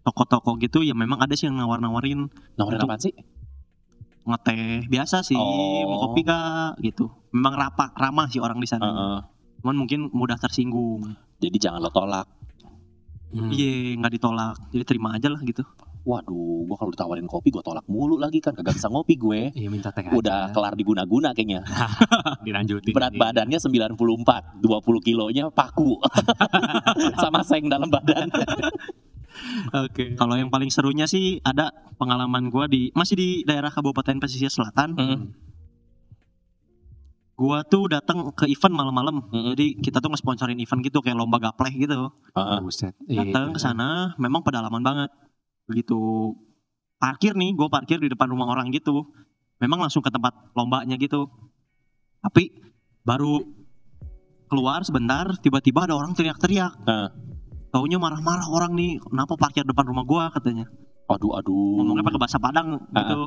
[0.00, 3.10] toko-toko gitu ya memang ada sih yang nawar-nawarin Nawarin apaan sih?
[4.22, 5.82] ngeteh biasa sih Oh.
[5.84, 9.18] mau kopi kak gitu memang rapa ramah sih orang di sana Heeh.
[9.60, 11.02] cuman mungkin mudah tersinggung
[11.36, 12.24] Jadi jangan lo tolak.
[13.34, 13.50] Hmm.
[13.50, 15.66] iya nggak ditolak jadi terima aja lah gitu
[16.04, 18.52] Waduh, gua kalau ditawarin kopi gua tolak mulu lagi kan.
[18.52, 19.56] Kagak bisa ngopi gue.
[19.56, 20.52] Iya minta teh Udah aja.
[20.52, 21.64] kelar diguna-guna kayaknya.
[22.44, 22.92] dilanjutin.
[22.92, 24.60] Berat badannya 94, 20
[25.00, 25.96] kilonya paku.
[27.24, 28.28] Sama seng dalam badan.
[29.72, 30.12] Oke.
[30.14, 34.92] kalau yang paling serunya sih ada pengalaman gua di masih di daerah Kabupaten Pesisir Selatan
[34.94, 35.24] Mm.
[37.34, 39.52] Gua tuh datang ke event malam-malam Mm-mm.
[39.54, 42.58] jadi kita tuh nge-sponsorin event gitu kayak lomba gapleh gitu Heeh.
[42.62, 42.94] Buset.
[43.04, 43.26] Iya.
[43.26, 45.10] datang ke sana memang pedalaman banget
[45.66, 45.98] begitu
[46.96, 49.10] parkir nih gue parkir di depan rumah orang gitu
[49.58, 51.26] memang langsung ke tempat lombanya gitu
[52.20, 52.54] tapi
[53.02, 53.42] baru
[54.46, 57.10] keluar sebentar tiba-tiba ada orang teriak-teriak Nah.
[57.68, 60.70] taunya marah-marah orang nih kenapa parkir depan rumah gua katanya
[61.04, 61.82] Aduh, aduh.
[61.82, 63.26] ngomongnya pakai bahasa Padang gitu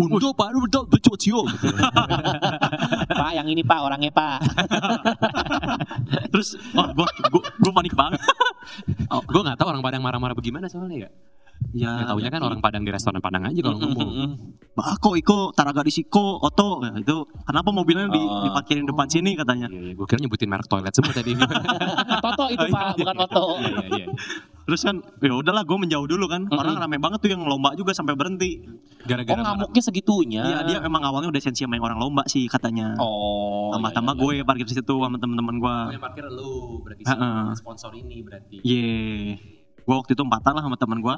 [0.00, 1.44] Udah pak, udah udah cio
[3.20, 4.38] Pak, yang ini Pak, orangnya Pak.
[6.32, 8.20] terus oh, gua, gua, gua panik banget
[9.30, 11.10] Gue nggak tahu orang Padang marah-marah bagaimana soalnya ya.
[11.70, 14.10] Ya Ya taunya kan orang Padang di restoran Padang aja kalau ngomong.
[14.72, 18.42] bako iko taraga di siko oto ya, itu kenapa mobilnya di, Oh.
[18.42, 19.92] diparkirin depan sini katanya Iya, iya.
[19.92, 21.32] Gue kira nyebutin merek toilet semua tadi.
[22.24, 23.44] Toto itu Oh, Pak, bukan Toto.
[23.56, 24.06] Iya, iya, iya.
[24.62, 26.46] Terus kan ya udahlah gue menjauh dulu kan.
[26.48, 28.62] Orang rame banget tuh yang lomba juga sampai berhenti.
[28.62, 29.56] Oh, Gara-gara marah.
[29.56, 30.42] ngamuknya segitunya.
[30.42, 32.94] Iya dia emang awalnya udah sensi sama yang orang lomba sih katanya.
[32.96, 33.72] Oh.
[33.72, 35.76] Tambah-tambah iya, iya, gue parkir di situ sama temen-temen gue.
[35.82, 37.42] Oh, yang parkir lu berarti Heeh.
[37.54, 38.56] sponsor ini berarti.
[38.60, 39.59] Iya.
[39.90, 41.16] Gue waktu itu empatan lah sama temen gue.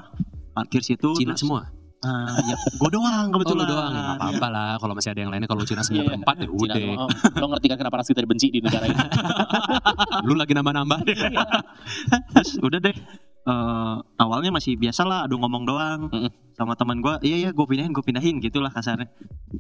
[0.51, 1.13] Parkir situ.
[1.13, 1.69] Cina terus- semua.
[2.03, 3.63] Ah, ya, gue doang Oh, lu kebetulan.
[3.63, 4.71] doang ya nggak apa-apa lah.
[4.75, 6.09] Kalau masih ada yang lainnya, kalau Cina semua Iya.
[6.11, 6.77] berempat ya udah.
[6.99, 7.09] Oh,
[7.39, 8.99] lo ngerti kan kenapa ras kita dibenci di negara ini?
[10.27, 10.99] Lu lagi nambah-nambah.
[12.35, 12.97] Terus udah deh.
[13.43, 16.31] Eh, awalnya masih biasa lah, adu ngomong doang Mm-mm.
[16.55, 17.15] sama teman gue.
[17.23, 19.07] Iya iya, gue pindahin, gue pindahin gitulah kasarnya.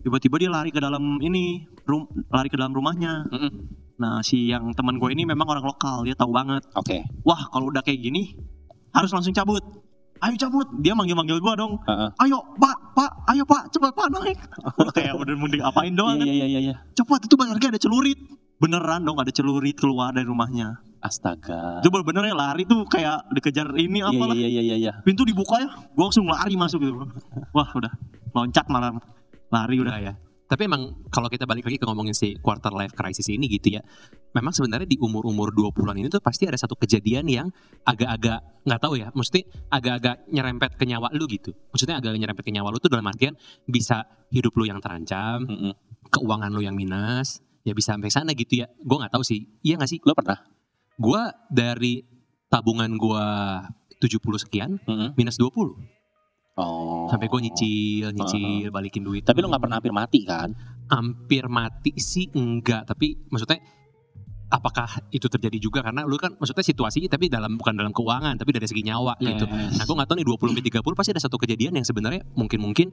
[0.02, 3.26] Tiba-tiba dia lari ke dalam ini, rum, lari ke dalam rumahnya.
[3.26, 3.50] Mm-mm.
[3.98, 6.62] Nah si yang teman gue ini memang orang lokal, dia tahu banget.
[6.74, 7.06] Oke.
[7.22, 8.34] Wah kalau udah kayak gini
[8.92, 9.64] harus langsung cabut.
[10.22, 11.82] Ayo cabut, dia manggil-manggil gue dong.
[11.82, 12.10] Heeh.
[12.22, 14.38] Ayo pak, pak, ayo pak, cepat pak naik.
[14.94, 16.14] Kayak udah mending apain doang.
[16.14, 16.22] kan.
[16.22, 16.74] Iya iya iya iya.
[16.94, 18.18] Cepat itu benarnya ada celurit.
[18.62, 20.78] Beneran dong ada celurit keluar dari rumahnya.
[21.02, 21.82] Astaga.
[21.82, 24.34] Itu bener ya lari tuh kayak dikejar ini Iya apalah.
[24.38, 24.92] iya iya iya iya.
[25.02, 26.94] Pintu dibuka ya, gue langsung lari masuk gitu.
[27.50, 27.90] Wah udah
[28.30, 28.94] loncat malah
[29.50, 29.90] lari udah.
[29.90, 30.12] Udah ya.
[30.46, 33.82] Tapi emang kalau kita balik lagi ke ngomongin si quarter life crisis ini gitu ya.
[34.32, 37.48] Memang sebenarnya di umur-umur 20-an ini tuh pasti ada satu kejadian yang
[37.84, 41.52] agak-agak nggak tahu ya, mesti agak-agak nyerempet ke nyawa lu gitu.
[41.72, 43.36] Maksudnya agak nyerempet ke nyawa lu tuh dalam artian
[43.68, 45.72] bisa hidup lu yang terancam, Mm-mm.
[46.08, 48.72] keuangan lu yang minus, ya bisa sampai sana gitu ya.
[48.80, 49.44] Gue nggak tahu sih.
[49.60, 49.98] Iya nggak sih?
[50.00, 50.40] Lo pernah?
[50.96, 52.04] Gua dari
[52.48, 53.24] tabungan gua
[54.00, 54.16] 70
[54.48, 55.12] sekian Mm-mm.
[55.12, 55.76] minus 20.
[56.52, 57.08] Oh.
[57.08, 59.24] Sampai gue nyicil, nyicil, balikin duit.
[59.24, 60.52] Tapi lu nggak pernah hampir mati kan?
[60.92, 63.64] hampir mati sih enggak, tapi maksudnya
[64.52, 68.52] apakah itu terjadi juga karena lu kan maksudnya situasinya tapi dalam bukan dalam keuangan tapi
[68.52, 69.48] dari segi nyawa gitu.
[69.48, 69.80] Yes.
[69.80, 72.92] Nah, gue nggak tahu nih 20 sampai 30 pasti ada satu kejadian yang sebenarnya mungkin-mungkin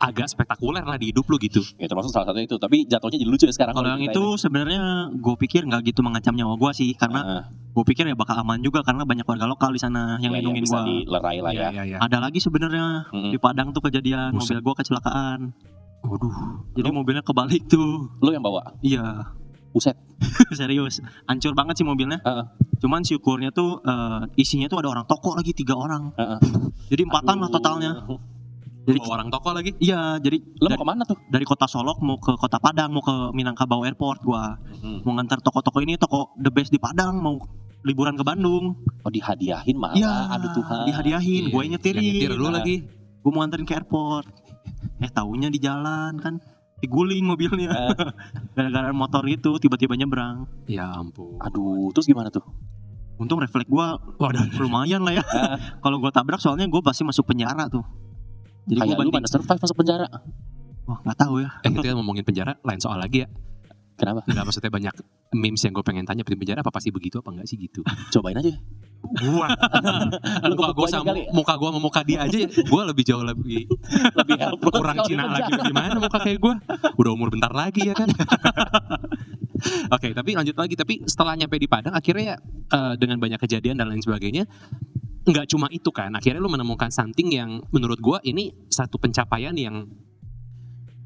[0.00, 1.60] agak spektakuler lah di hidup lu gitu.
[1.76, 2.56] Ya termasuk salah satunya itu.
[2.56, 3.72] Tapi jatuhnya jadi lucu ya sekarang.
[3.74, 4.80] Kalau yang itu sebenarnya
[5.12, 6.96] gue pikir nggak gitu mengancam nyawa gue sih ya.
[6.98, 7.42] karena Heeh.
[7.70, 10.40] gue pikir ya bakal aman juga karena banyak warga lokal di sana yang Ya, ya,
[10.40, 11.04] lindungin bisa gue.
[11.04, 11.68] dilerai lah ya.
[11.70, 11.98] Iya, iya.
[12.00, 13.28] Ada lagi sebenarnya Mm-mm.
[13.28, 14.56] di Padang tuh kejadian Buset.
[14.56, 15.38] mobil gue kecelakaan.
[16.00, 16.36] Waduh.
[16.72, 18.08] Jadi mobilnya kebalik tuh.
[18.18, 18.72] Lu yang bawa?
[18.80, 19.36] Iya.
[19.70, 19.94] Buset.
[20.52, 20.98] Serius.
[21.24, 22.18] Hancur banget sih mobilnya.
[22.20, 22.44] Heeh.
[22.78, 26.10] Cuman syukurnya tuh eh, isinya tuh ada orang toko lagi tiga orang.
[26.14, 26.38] Heeh.
[26.88, 27.92] Jadi empatan lah totalnya.
[28.80, 29.70] Jadi Bawa orang toko lagi.
[29.78, 31.20] iya jadi dari, mau ke mana tuh?
[31.28, 35.04] dari kota Solok mau ke kota Padang mau ke Minangkabau Airport gua Hmm.
[35.04, 37.36] mau ngantar toko-toko ini toko the best di Padang mau
[37.80, 38.80] liburan ke Bandung.
[38.98, 39.94] Oh dihadiahin malah.
[39.94, 40.12] Iya.
[40.32, 40.84] Aduh Tuhan.
[40.88, 42.02] Dihadiahin, gue Yang nyetirin.
[42.02, 42.52] nyetir lu Nah.
[42.56, 42.76] lagi.
[43.20, 44.24] Gue mau anterin ke airport.
[44.98, 46.40] Eh taunya di jalan kan
[46.80, 47.70] diguling mobilnya.
[47.70, 47.94] Eh.
[48.56, 50.48] Gara-gara motor itu tiba-tiba nyebrang.
[50.66, 51.36] Ya ampun.
[51.40, 52.42] Aduh, terus gimana tuh?
[53.20, 54.48] Untung refleks gue Waduh.
[54.56, 55.24] lumayan lah ya.
[55.24, 55.56] Eh.
[55.84, 57.84] Kalau gue tabrak soalnya gue pasti masuk penjara tuh.
[58.64, 59.28] Jadi gue banding.
[59.28, 60.08] survive masuk penjara?
[60.88, 61.50] Wah nggak tahu ya.
[61.62, 63.28] Eh kita ngomongin penjara lain soal lagi ya.
[64.00, 64.24] Kenapa?
[64.24, 64.94] Enggak maksudnya banyak
[65.36, 67.84] memes yang gue pengen tanya di penjara apa pasti begitu apa enggak sih gitu.
[67.84, 68.48] Cobain aja.
[69.00, 69.48] Gua.
[70.48, 71.22] Lu muka gebuk gue aja sama kali.
[71.32, 73.64] muka gue sama muka dia aja gue lebih jauh lebih
[74.20, 76.54] Lebih kurang Cina lagi gimana muka kayak gue
[77.00, 78.08] udah umur bentar lagi ya kan
[79.96, 82.36] oke tapi lanjut lagi tapi setelah nyampe di Padang akhirnya
[82.70, 84.44] eh, dengan banyak kejadian dan lain sebagainya
[85.24, 89.84] nggak cuma itu kan akhirnya lu menemukan something yang menurut gue ini satu pencapaian yang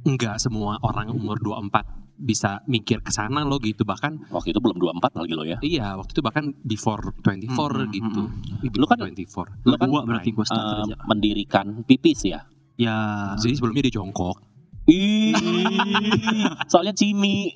[0.05, 4.77] nggak semua orang umur 24 bisa mikir ke sana lo gitu bahkan Waktu itu belum
[4.77, 5.59] 24 lagi lo ya.
[5.61, 10.03] iya waktu itu bahkan before 24 Hmm, gitu hmm, Lu kan- 24 Lu kan Gua
[10.03, 10.95] berarti gue start Eh, kerja.
[11.05, 12.47] mendirikan pipis ya.
[12.75, 13.35] Ya.
[13.37, 14.39] jadi sebelumnya dia jongkok
[14.85, 15.33] Ih,
[16.69, 17.49] soalnya cimi.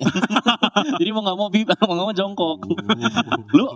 [0.99, 2.65] jadi mau nggak mau pip, mau nggak mau jongkok.
[3.51, 3.69] Lu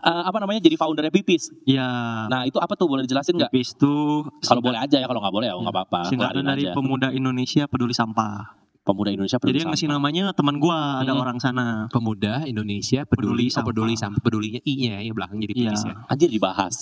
[0.00, 1.50] eh, apa namanya jadi foundernya pipis.
[1.64, 1.90] Ya.
[2.24, 3.50] Nah itu apa tuh boleh dijelasin nggak?
[3.50, 6.00] Pipis tuh Kalau boleh aja ya, kalau nggak boleh ya nggak apa-apa.
[6.06, 6.72] singkatan dari aja.
[6.72, 8.59] Pemuda Indonesia Peduli Sampah.
[8.80, 11.20] Pemuda Indonesia Jadi peduli yang ngasih namanya teman gua, ada Hmm.
[11.20, 11.84] orang sana.
[11.88, 14.02] pemuda Indonesia peduli Peduli oh, peduli sampah.
[14.16, 15.62] sampah pedulinya i nya ya belakang jadi Iya.
[15.68, 15.94] pipis ya.
[16.06, 16.74] Anjir dibahas.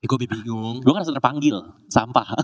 [0.00, 0.80] Eh, gue bingung.
[0.80, 2.28] Gue kan harus terpanggil sampah.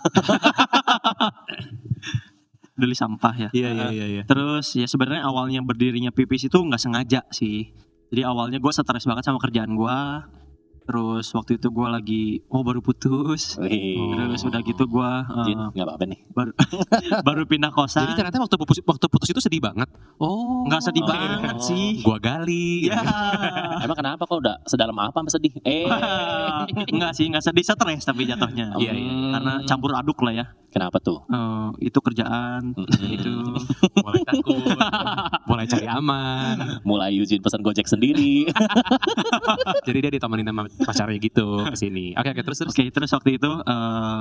[2.73, 3.49] Peduli sampah ya.
[3.53, 4.23] Iya iya iya iya.
[4.25, 7.69] Terus ya sebenarnya awalnya berdirinya pipis itu nggak sengaja sih.
[8.09, 10.25] Jadi awalnya gue stres banget sama kerjaan gua.
[10.90, 13.55] Terus waktu itu gua lagi oh baru putus.
[13.57, 13.94] Wih.
[13.94, 16.20] Terus udah gitu gua eh, Jin, nggak apa-apa nih.
[16.29, 16.50] baru
[17.29, 18.11] baru pindah Jadi kosan.
[18.12, 19.87] ternyata waktu putus, waktu putus itu sedih banget.
[20.16, 20.66] Oh.
[20.66, 21.09] Nggak sedih Oh.
[21.09, 22.03] banget sih.
[22.03, 22.90] Gua gali.
[22.90, 22.98] Ya.
[23.85, 25.53] Emang kenapa kok udah sedalam apa sampai sedih?
[25.62, 25.87] Eh,
[26.92, 28.74] Enggak sih, nggak sedih stres tapi jatuhnya.
[28.76, 29.07] Iya, iya.
[29.07, 29.31] Hmm.
[29.33, 30.46] Karena campur aduk lah ya.
[30.70, 31.26] Kenapa tuh?
[31.26, 33.11] Eh, itu kerjaan, Hmm.
[33.11, 33.31] itu
[33.96, 34.79] Mulai takut.
[35.44, 36.57] mulai cari aman.
[36.83, 38.46] Mulai Eugene pesan Gojek sendiri.
[39.83, 42.14] Jadi dia ditemenin sama pacarnya gitu ke sini.
[42.21, 42.73] Oke oke terus terus.
[42.73, 44.21] Oke, terus waktu itu eh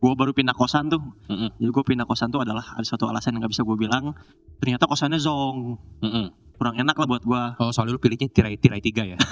[0.00, 1.00] gue baru pindah kosan tuh.
[1.28, 1.60] Mm-mm.
[1.60, 4.16] Jadi gue pindah kosan tuh adalah ada suatu alasan yang nggak bisa gue bilang.
[4.56, 6.26] Ternyata kosannya zong, Mm-mm.
[6.56, 7.42] kurang enak lah buat gue.
[7.60, 9.20] Oh soalnya lu pilihnya tirai tirai tiga ya.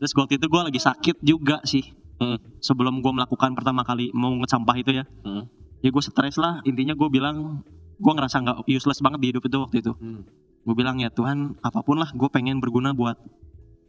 [0.00, 1.84] terus waktu itu gue lagi sakit juga sih.
[2.18, 2.40] Hmm.
[2.58, 5.04] Sebelum gue melakukan pertama kali mau sampah itu ya.
[5.22, 5.46] Hmm.
[5.84, 6.64] Ya gue stres lah.
[6.64, 7.62] Intinya gue bilang
[7.98, 9.92] gue ngerasa nggak useless banget di hidup itu waktu itu.
[9.94, 10.24] Hmm.
[10.64, 13.20] Gue bilang ya Tuhan apa pun lah gue pengen berguna buat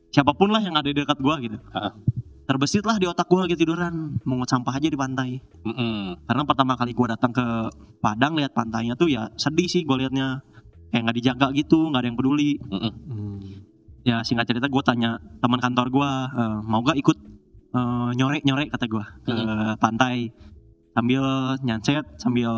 [0.10, 1.58] siapa pun lah yang ada di dekat gue gitu.
[1.74, 1.94] Ah.
[2.50, 5.38] Terbesit lah di otak gue lagi tiduran mungut sampah aja di pantai.
[5.66, 6.26] Mm-mm.
[6.26, 7.46] Karena pertama kali gue datang ke
[8.00, 10.42] Padang lihat pantainya tuh ya sedih sih gue liatnya
[10.90, 12.58] kayak nggak dijaga gitu nggak ada yang peduli.
[12.58, 12.94] Mm-mm.
[13.06, 13.38] Hmm.
[14.02, 16.10] Ya singkat cerita gue tanya teman kantor gue
[16.66, 17.18] mau gak ikut
[17.76, 19.36] eh, nyore nyore kata gue ke
[19.78, 20.34] pantai
[20.96, 22.50] sambil nyanset sambil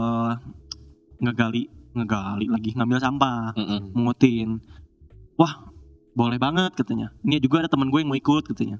[1.20, 3.92] ngegali ngegali lagi ngambil sampah Mm-mm.
[3.92, 4.64] mungutin
[5.36, 5.71] wah
[6.12, 7.12] boleh banget katanya.
[7.24, 8.78] Ini juga ada teman gue yang mau ikut katanya.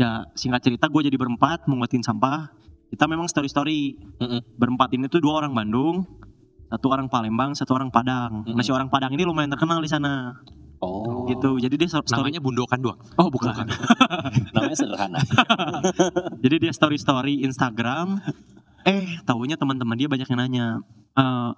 [0.00, 2.48] Ya singkat cerita gue jadi berempat mungutin sampah.
[2.92, 3.78] Kita memang story story
[4.20, 4.40] Mm-mm.
[4.56, 6.04] berempat ini tuh dua orang Bandung
[6.72, 8.48] satu orang Palembang satu orang Padang.
[8.48, 10.32] Nah si orang Padang ini lumayan terkenal di sana.
[10.82, 11.62] Oh, gitu.
[11.62, 12.98] Jadi dia story Namanya bundokan doang.
[13.14, 13.54] oh bukan,
[14.56, 15.20] namanya sederhana.
[16.42, 18.18] jadi dia story story Instagram.
[18.82, 20.66] Eh taunya teman-teman dia banyak yang nanya
[21.14, 21.50] "Eh,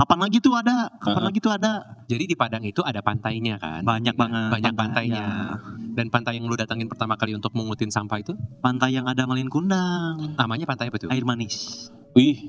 [0.00, 1.26] kapan lagi tuh ada kapan Heeh.
[1.28, 1.72] lagi tuh ada
[2.06, 3.84] Jadi di Padang itu ada pantainya kan?
[3.84, 5.20] banyak banget Banyak pantai, pantainya.
[5.20, 5.60] ya.
[5.92, 9.46] Dan pantai yang lu datangin pertama kali untuk mengutin sampah itu pantai yang ada malin
[9.46, 11.08] kundang namanya pantai apa tuh?
[11.08, 12.48] air manis Wih,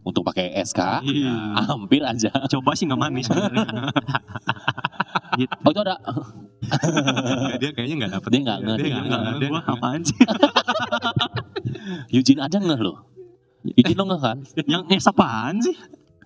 [0.00, 1.34] untuk pakai SK Iya.
[1.66, 2.30] hampir aja.
[2.48, 3.26] coba sih nggak manis
[5.34, 5.50] gitu.
[5.60, 5.96] Oh itu ada
[7.58, 10.18] dia kayaknya nggak dapet Dia nggak nge- dia dia nggak nggak dia nggak- apaan sih?
[12.10, 12.94] Eugene aja nggak lo?
[13.66, 14.38] Eugene lo nggak kan?
[14.62, 15.74] yang yang apaan sih?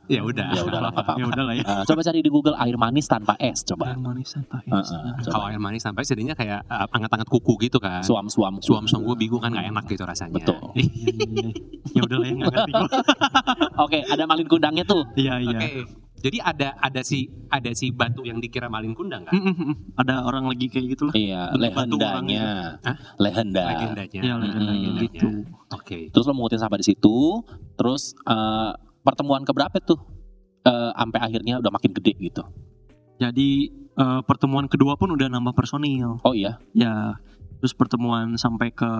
[0.06, 1.12] Ya udah Ya udah lah, apa-apa.
[1.20, 1.64] Ya udah lah ya.
[1.66, 3.92] Eh, coba cari di Google air manis tanpa es coba.
[3.92, 4.88] Air manis tanpa es.
[4.90, 5.30] Heeh, coba.
[5.30, 8.58] kalau air manis sampai jadinya kayak uh, anget-anget kuku gitu kan Suam-suam.
[8.62, 10.60] suam-suam gue bingung kan nggak enak gitu rasanya Betul.
[11.96, 12.72] Ya udah lah ya nggak ngerti.
[13.84, 15.02] Oke, ada malin kundangnya tuh.
[15.16, 15.58] Iya iya.
[15.58, 15.70] Oke.
[16.16, 19.36] Jadi ada ada si ada si batu yang dikira malin kundang kan?
[19.36, 19.94] Mm.
[20.00, 21.14] Ada orang lagi kayak gitu lah.
[21.14, 22.80] Iya, lehendanya.
[22.82, 22.96] Hah?
[23.20, 23.64] Legenda.
[23.68, 24.20] Legendanya.
[24.24, 25.02] Iya, legenda Mm-mm.
[25.06, 25.28] gitu.
[25.70, 26.08] Oke.
[26.10, 27.44] Terus lo mengutin sampah di situ,
[27.76, 28.72] terus eh,
[29.06, 30.02] pertemuan keberapa tuh?
[30.66, 32.42] Eh, sampai akhirnya udah makin gede gitu.
[33.22, 36.18] Jadi eh, pertemuan kedua pun udah nambah personil.
[36.26, 37.22] Oh iya, Ya,
[37.62, 38.90] terus pertemuan sampai ke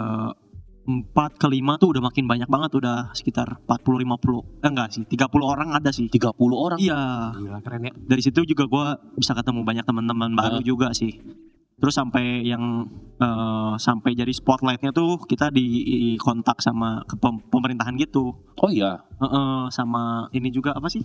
[0.87, 4.63] empat ke lima tuh udah makin banyak banget udah sekitar 40 50.
[4.63, 6.07] Eh enggak sih, 30 orang ada sih.
[6.07, 6.79] 30 orang.
[6.79, 7.93] Iya, Gila keren ya.
[7.93, 11.19] dari situ juga gua bisa ketemu banyak teman-teman baru juga sih.
[11.77, 15.67] Terus sampai yang eh, sampai jadi spotlightnya tuh kita di
[16.17, 18.33] kontak sama ke pem- pemerintahan gitu.
[18.57, 18.97] Oh iya.
[19.17, 21.05] Heeh, sama ini juga apa sih?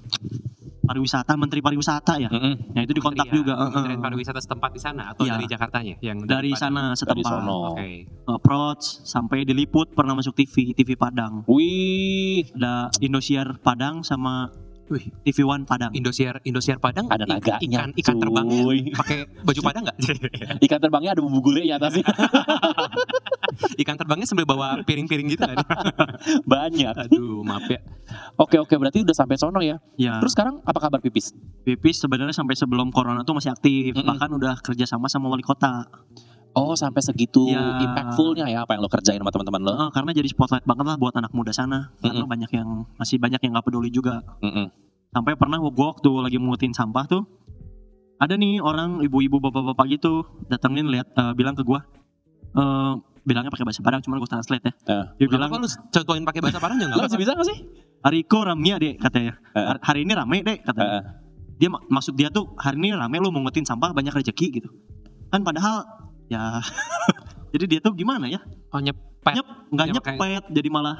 [0.81, 2.27] Pariwisata, Menteri Pariwisata ya.
[2.27, 2.71] Mm-mm.
[2.71, 3.53] Nah itu dikontak Kementerian- juga.
[3.53, 3.67] heeh.
[3.69, 5.35] Kementerian pariwisata setempat di sana atau Iya.
[5.35, 7.27] dari Jakartanya yang Dari sana Dari setempat.
[7.27, 7.59] sono.
[7.75, 8.07] Oke.
[8.07, 11.43] Eh, Prots sampai diliput pernah masuk TV, TV Padang.
[11.47, 14.47] Wih, Ada Indosiar Padang sama
[14.91, 15.07] Wih.
[15.23, 15.95] TV One Padang.
[15.95, 17.63] Indosiar Indosiar Padang ada naganya.
[17.63, 18.61] ikan ikan terbangnya
[18.99, 19.97] pakai baju Padang nggak?
[20.67, 22.03] Ikan terbangnya ada bumbu gulai atasnya.
[23.83, 25.57] ikan terbangnya sambil bawa piring-piring gitu kan?
[26.51, 27.07] Banyak.
[27.07, 27.79] Aduh, maaf ya.
[28.35, 29.79] Oke oke berarti udah sampai sono ya.
[29.95, 31.31] Ya, Terus sekarang apa kabar pipis?
[31.63, 34.07] Pipis sebenarnya sampai sebelum corona tuh masih aktif, Mm-mm.
[34.07, 35.87] bahkan udah kerja sama sama wali kota.
[36.51, 37.79] Oh sampai segitu Ya.
[37.79, 39.71] impactfulnya ya apa yang lo kerjain sama teman-teman lo?
[39.77, 41.95] Eh, karena jadi spotlight banget lah buat anak muda sana.
[41.97, 44.19] Karena banyak yang masih banyak yang nggak peduli juga.
[44.43, 44.67] Mm-mm.
[45.09, 47.23] Sampai pernah gue waktu lagi mengutin sampah tuh,
[48.17, 51.79] ada nih orang ibu-ibu bapak-bapak gitu datengin lihat eh, bilang ke gue,
[52.51, 54.73] eh bilangnya pakai bahasa Padang, cuman gue translate ya.
[54.91, 55.05] Eh.
[55.23, 57.57] Dia Bilang bilang lu contohin pakai bahasa Padang Lo juga nggak masih bisa gak sih?
[58.01, 59.33] Hariko ramnya deh katanya.
[59.53, 60.91] Har- Hari ini rame deh katanya.
[60.99, 61.03] Eh.
[61.61, 64.69] Dia mak- maksud dia tuh hari ini rame lu mengutin sampah banyak rezeki gitu.
[65.29, 65.85] Kan padahal
[66.31, 66.63] ya
[67.53, 68.39] jadi dia tuh gimana ya?
[68.71, 69.35] Oh nyepet.
[69.35, 70.97] Nyep, nggak makanya- nyepet jadi malah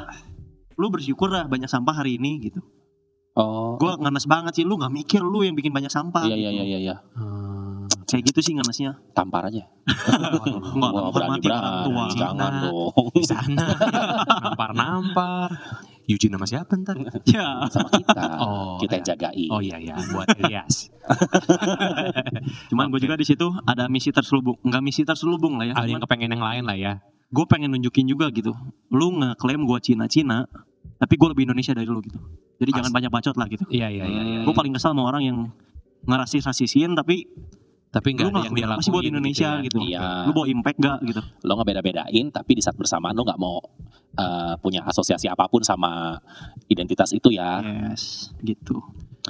[0.76, 2.60] lu bersyukur lah banyak sampah hari ini gitu.
[3.32, 3.80] Oh.
[3.80, 6.28] Gua ngenes banget sih lu nggak mikir lu yang bikin banyak sampah.
[6.28, 6.96] Iya iya iya iya iya.
[7.16, 7.88] Hmm.
[8.04, 9.00] Kayak gitu sih ngenesnya.
[9.16, 9.64] Tampar aja.
[10.76, 12.04] Menghormati orang tua.
[12.12, 12.20] berani.
[12.20, 13.08] Jangan dong.
[13.16, 13.66] Di sana
[14.44, 15.48] nampar-nampar.
[16.10, 16.98] Eugene sama siapa ntar?
[17.30, 17.66] Ya.
[17.70, 18.24] Sama kita.
[18.42, 19.10] Oh, kita yang ya.
[19.14, 19.50] jagain.
[19.50, 20.90] Oh iya iya buat Elias.
[22.74, 23.06] Cuman gue Oke.
[23.06, 24.58] juga di situ ada misi terselubung.
[24.66, 25.74] Enggak misi terselubung lah ya.
[25.78, 26.94] Ada yang kepengen yang lain lah ya.
[27.32, 28.52] gue pengen nunjukin juga gitu.
[28.92, 30.52] Lu ngeklaim gue Cina-Cina,
[31.00, 32.20] tapi gue lebih Indonesia dari lu gitu.
[32.60, 32.78] Jadi Pas.
[32.84, 33.64] jangan banyak bacot lah gitu.
[33.72, 34.22] Iya iya iya.
[34.22, 34.40] iya.
[34.44, 35.38] Gue paling kesal sama orang yang
[36.12, 37.32] ngerasis-rasisin tapi
[37.92, 38.92] Tapi nggak lu ada yang dia lakuin.
[38.96, 39.64] buat Indonesia ya.
[39.68, 39.78] gitu.
[39.84, 40.00] Iya.
[40.24, 41.22] Lu bawa impact gak gitu.
[41.44, 43.60] Lo ngebeda-bedain tapi di saat bersamaan lo nggak mau
[44.16, 46.16] eh, punya asosiasi apa pun sama
[46.72, 47.60] identitas itu ya.
[47.60, 48.80] Yes, gitu.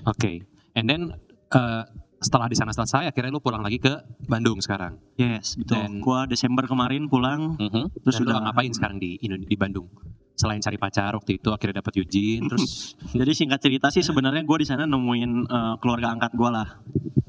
[0.06, 0.45] Oke.
[0.78, 1.17] And then
[1.52, 1.84] eh,
[2.21, 3.89] setelah di sana selesai, akhirnya lu pulang lagi ke
[4.23, 4.95] Bandung sekarang.
[5.15, 5.75] Yes, betul.
[5.75, 7.97] Dan- Gua Desember kemarin pulang Mhm.
[7.99, 9.89] terus Dan lu sudah ngapain sekarang di di Bandung?
[10.31, 14.57] Selain cari pacar waktu itu akhirnya dapat Eugene, terus Jadi singkat cerita sih sebenarnya gue
[14.57, 16.67] di sana nemuin eh, keluarga angkat gue lah.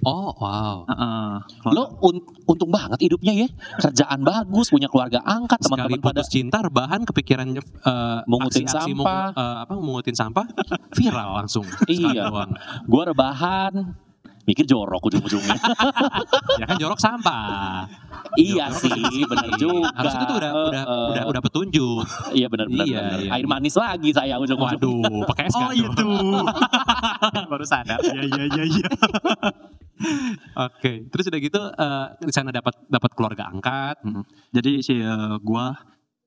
[0.03, 0.83] oh wow.
[1.55, 3.49] Keluarga- Lo un- untung banget hidupnya ya.
[3.79, 9.31] Kerjaan bagus, punya keluarga angkat, teman-teman pada putus cinta, rebahan kepikiran eh, Mengutin sampah.
[9.31, 10.47] mengu- eh, apa mengutin sampah
[10.99, 11.65] viral langsung.
[11.87, 12.29] Iya.
[12.85, 13.95] gua rebahan
[14.43, 15.55] mikir jorok ujung-ujungnya.
[16.61, 17.89] Ya kan jorok sampah.
[18.39, 19.59] iya Jorok sih, benar sih.
[19.59, 19.89] juga.
[19.97, 21.09] Harusnya itu udah udah Eh, eh.
[21.11, 22.05] udah udah petunjuk.
[22.33, 22.87] Iya benar benar.
[22.87, 23.19] Iya, benar.
[23.19, 23.51] iya, Air iya.
[23.51, 25.01] manis lagi saya ujung-ujung.
[25.09, 26.11] Waduh, pakai es Oh itu.
[27.51, 27.99] baru sadar.
[27.99, 28.89] Iya iya iya iya.
[30.59, 34.03] Oke, terus udah gitu eh, di sana dapat dapat keluarga angkat.
[34.53, 35.75] Jadi si eh, gua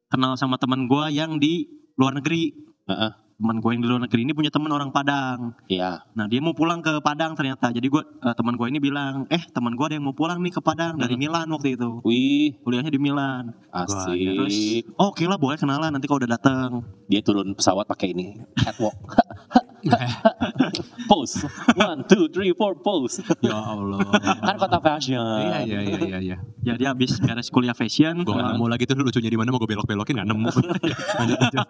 [0.07, 2.51] kenal sama teman gua yang di luar negeri.
[2.87, 3.11] Heeh.
[3.35, 5.59] Teman gua yang di luar negeri ini punya teman orang Padang.
[5.67, 6.07] Iya.
[6.15, 7.67] Nah dia mau pulang ke Padang ternyata.
[7.67, 10.55] Jadi gua eh, teman gua ini bilang, eh teman gua ada yang mau pulang nih
[10.55, 11.99] ke Padang dari Milan waktu itu.
[12.07, 13.51] Wih, Kuliahnya di Milan.
[13.75, 14.15] asik.
[14.15, 14.55] Terus,
[14.95, 16.87] oh, oke lah boleh kenalan nanti kalau udah datang.
[17.11, 18.95] Dia turun pesawat pakai ini catwalk.
[21.11, 21.45] pose.
[21.77, 23.21] One, two, three, four, pose.
[23.41, 24.01] ya Allah.
[24.47, 25.21] kan kota fashion.
[25.21, 26.19] Iya iya iya iya.
[26.19, 26.37] iya.
[26.65, 28.25] Ya dia habis beres kuliah fashion.
[28.25, 28.57] Gue gak pulang.
[28.57, 30.51] nemu lagi tuh lucunya di mana mau gue belok-belokin gak nemu.
[31.21, 31.67] lanjut, lanjut.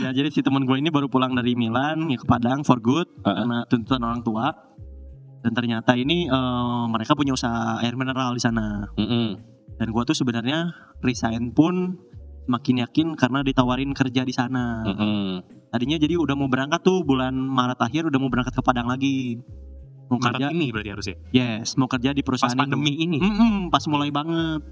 [0.00, 3.08] Ya jadi si teman gue ini baru pulang dari Milan ya ke Padang for good
[3.24, 3.34] Heeh.
[3.34, 4.52] karena tuntutan orang tua.
[5.40, 8.90] Dan ternyata ini eh, mereka punya usaha air mineral di sana.
[8.98, 9.38] Mm-mm.
[9.76, 10.72] Dan gue tuh sebenarnya
[11.04, 12.00] resign pun
[12.46, 14.82] makin yakin karena ditawarin kerja di sana.
[14.82, 15.42] Mm-mm.
[15.68, 19.38] Tadinya jadi udah mau berangkat tuh bulan Maret akhir udah mau berangkat ke Padang lagi.
[20.06, 21.16] mau Maret kerja ini berarti harusnya.
[21.30, 22.62] yes mau kerja di Pas perusahaan itu.
[22.62, 23.18] pandemi ini.
[23.18, 24.62] Mm-mm, pas mulai banget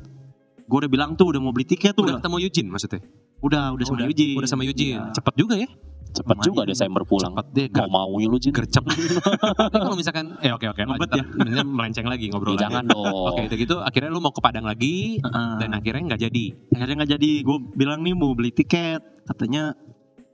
[0.65, 3.03] gue udah bilang tuh udah mau beli tiket tuh Udah udah ketemu Eugene maksudnya?
[3.43, 4.99] Udah udah sama udah, Yuji Udah sama Eugene.
[5.01, 5.03] Iya.
[5.13, 5.69] Cepet juga ya.
[6.15, 6.71] Cepet juga Lumayan.
[6.71, 7.33] Desember pulang.
[7.35, 7.67] Cepet deh.
[7.75, 8.55] Mau maunya lu Jin.
[8.55, 8.87] gercep.
[9.75, 11.11] Tapi kalau misalkan eh oke oke Ngebet.
[11.11, 13.35] Sebenarnya melenceng lagi ngobrol Ya, jangan dong.
[13.35, 15.19] Oke, udah gitu akhirnya lu mau ke Padang lagi
[15.59, 16.45] dan akhirnya nggak jadi.
[16.71, 19.75] akhirnya nggak jadi gue bilang nih mau beli tiket katanya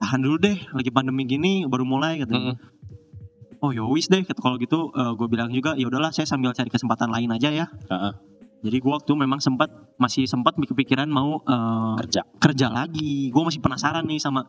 [0.00, 3.60] tahan dulu deh lagi pandemi gini baru mulai katanya Mm-mm.
[3.60, 7.12] oh ya wis deh kalau gitu gue bilang juga ya udahlah saya sambil cari kesempatan
[7.12, 8.12] lain aja ya Heeh.
[8.60, 12.22] Jadi gue waktu memang sempat masih sempat kepikiran mau eh, Kerja.
[12.38, 14.44] kerja lagi gue masih penasaran nih sama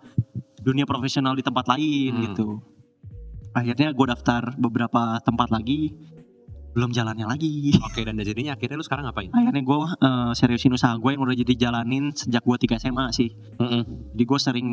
[0.62, 2.24] dunia profesional di tempat lain Hmm.
[2.30, 2.48] gitu
[3.52, 5.92] akhirnya gue daftar beberapa tempat lagi
[6.72, 9.28] belum jalannya lagi Oke, dan jadinya akhirnya lu sekarang ngapain?
[9.30, 13.30] akhirnya gue eh, seriusin usaha gue yang udah jadi jalanin sejak gue 3 SMA sih
[13.60, 14.16] Mm-mm.
[14.16, 14.68] jadi gue sering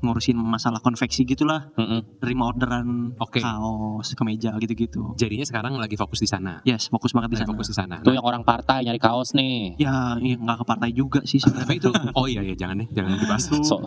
[0.00, 2.18] ngurusin masalah konveksi gitulah Mm-mm.
[2.18, 3.38] terima orderan Oke.
[3.38, 6.58] kaos kemeja gitu-gitu Jadinya sekarang lagi fokus di sana.
[6.62, 7.96] yes fokus banget di sana fokus di sana.
[8.02, 9.78] Tuh yang orang partai nyari kaos nih.
[9.78, 12.88] ya iya, nggak ke partai juga sih sebenarnya tapi itu oh iya iya jangan nih
[12.90, 13.44] jangan dibahas.
[13.66, 13.82] So,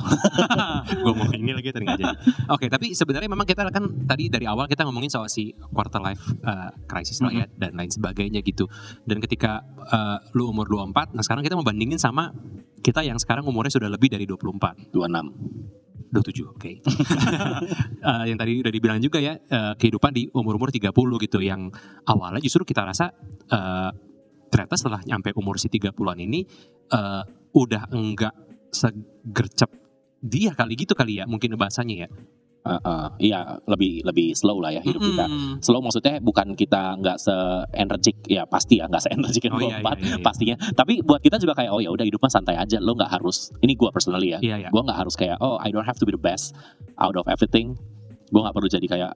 [1.03, 2.03] gue mau ini lagi tadi jadi
[2.47, 6.23] oke tapi sebenarnya memang kita kan tadi dari awal kita ngomongin soal si quarter life
[6.43, 8.67] uh, crisis lah ya dan lain sebagainya gitu.
[9.07, 12.29] Dan ketika uh, lu umur 24 nah sekarang kita mau bandingin sama
[12.79, 15.69] kita yang sekarang umurnya sudah lebih dari 24 26.
[16.09, 16.71] 27 oke.
[17.99, 21.37] Eh, yang tadi udah dibilang juga ya eh, kehidupan di umur-umur 30 gitu.
[21.43, 21.75] Yang
[22.07, 23.11] awalnya justru kita rasa
[23.51, 23.91] eh,
[24.49, 26.47] ternyata setelah nyampe umur si 30-an ini
[26.89, 28.33] eh, udah enggak
[28.71, 29.69] segercep
[30.19, 32.07] dia kali gitu kali ya mungkin bahasanya ya
[32.59, 33.03] Heeh.
[33.31, 35.25] Iya, lebih lebih slow lah ya hidup kita.
[35.31, 35.63] Mm-mm.
[35.63, 39.79] Slow maksudnya bukan kita nggak se-energik ya pasti ya nggak se-energik yang Oh, iya, 24
[39.79, 40.23] iya, iya, iya.
[40.23, 40.55] pastinya.
[40.75, 42.77] Tapi buat kita juga kayak oh ya udah hidup mah santai aja.
[42.83, 43.55] Lo nggak harus.
[43.63, 44.39] Ini gua personally ya.
[44.43, 44.69] Iya ya.
[44.69, 46.51] Gua nggak harus kayak oh I don't have to be the best
[46.99, 47.79] out of everything.
[48.29, 49.11] Gua nggak perlu jadi kayak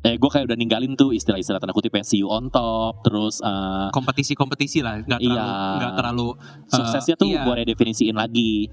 [0.00, 3.92] eh gue kayak udah ninggalin tuh istilah-istilah tanda kutip see you on top terus eh,
[3.92, 5.76] Kompetisi-kompetisi lah, nggak terlalu Iya.
[5.76, 7.44] nggak terlalu eh, suksesnya tuh iya.
[7.44, 8.64] gue redefinisiin lagi.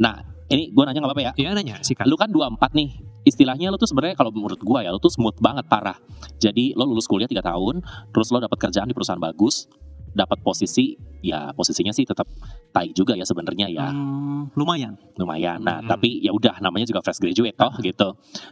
[0.00, 1.32] Nah ini gue nanya nggak apa-apa ya.
[1.40, 2.04] Iya nanya sih kan.
[2.04, 2.90] Lu kan 24 nih.
[3.24, 5.94] Istilahnya lu tuh sebenarnya kalau menurut gua ya lu tuh smooth banget parah.
[6.42, 9.70] Jadi lo lulus kuliah 3 tahun, terus lo dapat kerjaan di perusahaan bagus,
[10.12, 12.26] dapat posisi ya posisinya sih tetap
[12.74, 13.88] tai juga ya sebenarnya ya.
[13.94, 15.62] Hmm, lumayan Lumayan.
[15.62, 15.88] Nah, Hmm.
[15.88, 18.08] tapi ya udah namanya juga fresh graduate toh gitu.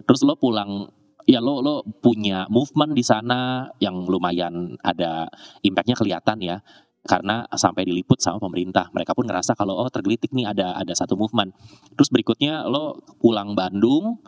[0.06, 0.86] Terus lo pulang
[1.28, 5.28] ya lo lo punya movement di sana yang lumayan ada
[5.60, 6.56] impactnya kelihatan ya
[7.00, 8.92] karena sampai diliput sama pemerintah.
[8.92, 11.52] Mereka pun ngerasa kalau oh tergelitik nih ada ada satu movement.
[11.96, 14.20] Terus berikutnya lo pulang Bandung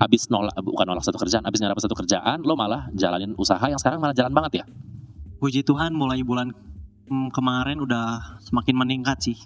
[0.00, 3.60] habis nolak bukan nolak satu kerjaan habis nggak dapat satu kerjaan lo malah jalanin usaha
[3.68, 4.66] yang sekarang malah jalan banget ya?
[5.40, 6.52] Puji Tuhan mulai bulan
[7.08, 9.38] hmm, kemarin udah semakin meningkat sih.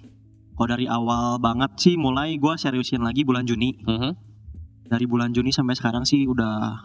[0.54, 3.74] Kalau dari awal banget sih mulai gue seriusin lagi bulan Juni.
[3.82, 4.12] Mhm.
[4.84, 6.76] dari bulan Juni sampai sekarang sih udah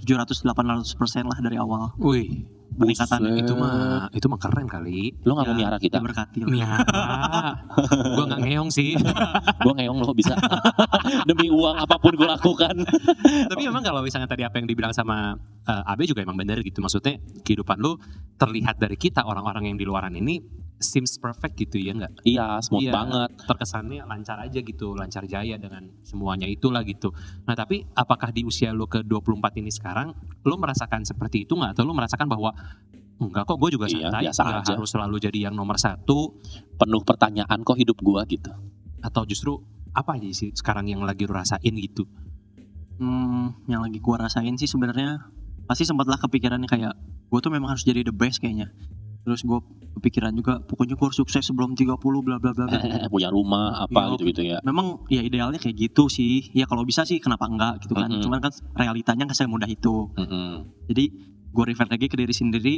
[0.00, 0.54] 1700-800
[0.94, 3.40] persen lah dari awal Wih, peningkatan Buset.
[3.40, 3.74] itu mah
[4.10, 5.10] itu mah keren kali.
[5.22, 6.48] lo nggak mau Ya, miara kita diberkati lah.
[6.48, 6.78] Miara.
[8.14, 8.94] gue nggak ngeong sih.
[9.64, 10.34] gue ngeong lo bisa
[11.28, 12.74] demi uang apa pun gue lakukan
[13.48, 15.34] Tapi memang kalau misalnya tadi apa yang dibilang sama
[15.64, 16.78] eh, Abe juga emang benar gitu.
[16.78, 17.98] Maksudnya kehidupan lu
[18.34, 20.38] terlihat dari kita orang-orang yang di luaran ini
[20.78, 22.22] seems perfect gitu ya nggak?
[22.22, 22.94] iya smooth Iya.
[22.94, 27.10] banget Terkesannya lancar aja gitu, lancar jaya dengan semuanya itulah gitu.
[27.42, 29.87] Nah tapi apakah di usia lu ke 24 ini sekarang
[30.44, 31.76] lu merasakan seperti itu nggak?
[31.76, 32.52] Atau lu merasakan bahwa
[33.18, 34.72] enggak kok gue juga Iya, santai, biasa nggak aja.
[34.78, 36.38] harus selalu jadi yang nomor satu
[36.78, 38.54] penuh pertanyaan kok hidup gua gitu
[39.02, 39.58] atau justru
[39.90, 42.06] apa aja sih sekarang yang lagi lu rasain gitu?
[42.98, 45.22] Hmm, yang lagi gua rasain sih sebenarnya
[45.66, 46.94] pasti sempatlah kepikirannya kayak
[47.28, 48.72] gue tuh memang harus jadi the best kayaknya.
[49.28, 49.58] Terus gue
[49.94, 52.64] kepikiran juga pokoknya gue harus sukses sebelum 30 bla bla bla.
[53.12, 54.10] punya rumah apa Iya.
[54.16, 56.48] gitu-gitu ya memang ya idealnya kayak gitu sih.
[56.50, 58.08] Ya kalau bisa sih kenapa enggak gitu kan.
[58.08, 58.24] Mm-mm.
[58.24, 60.08] Cuman kan realitanya nggak semudah itu.
[60.16, 60.64] Mm-mm.
[60.88, 61.04] Jadi
[61.48, 62.74] gue revert lagi ke diri sendiri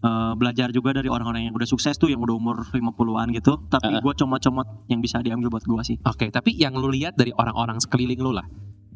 [0.00, 3.60] eh, belajar juga dari orang-orang yang udah sukses tuh yang udah umur 50-an gitu.
[3.68, 4.00] Tapi Uh-uh.
[4.00, 5.96] gue comot-comot yang bisa diambil buat gue sih.
[6.02, 8.48] Oke, tapi yang lu lihat dari orang-orang sekeliling lu lah.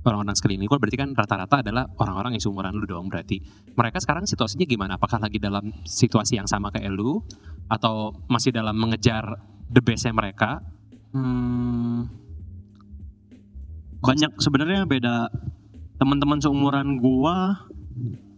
[0.04, 3.40] Orang-orang sekeliling lu berarti kan rata-rata adalah orang-orang yang seumuran lu dong berarti.
[3.72, 5.00] Mereka sekarang situasinya gimana?
[5.00, 7.24] Apakah lagi dalam situasi yang sama kayak lu
[7.72, 9.24] atau masih dalam mengejar
[9.72, 10.60] the bestnya mereka?
[11.16, 12.10] Hmm,
[14.04, 15.32] banyak sebenarnya beda
[15.96, 17.64] teman-teman seumuran gua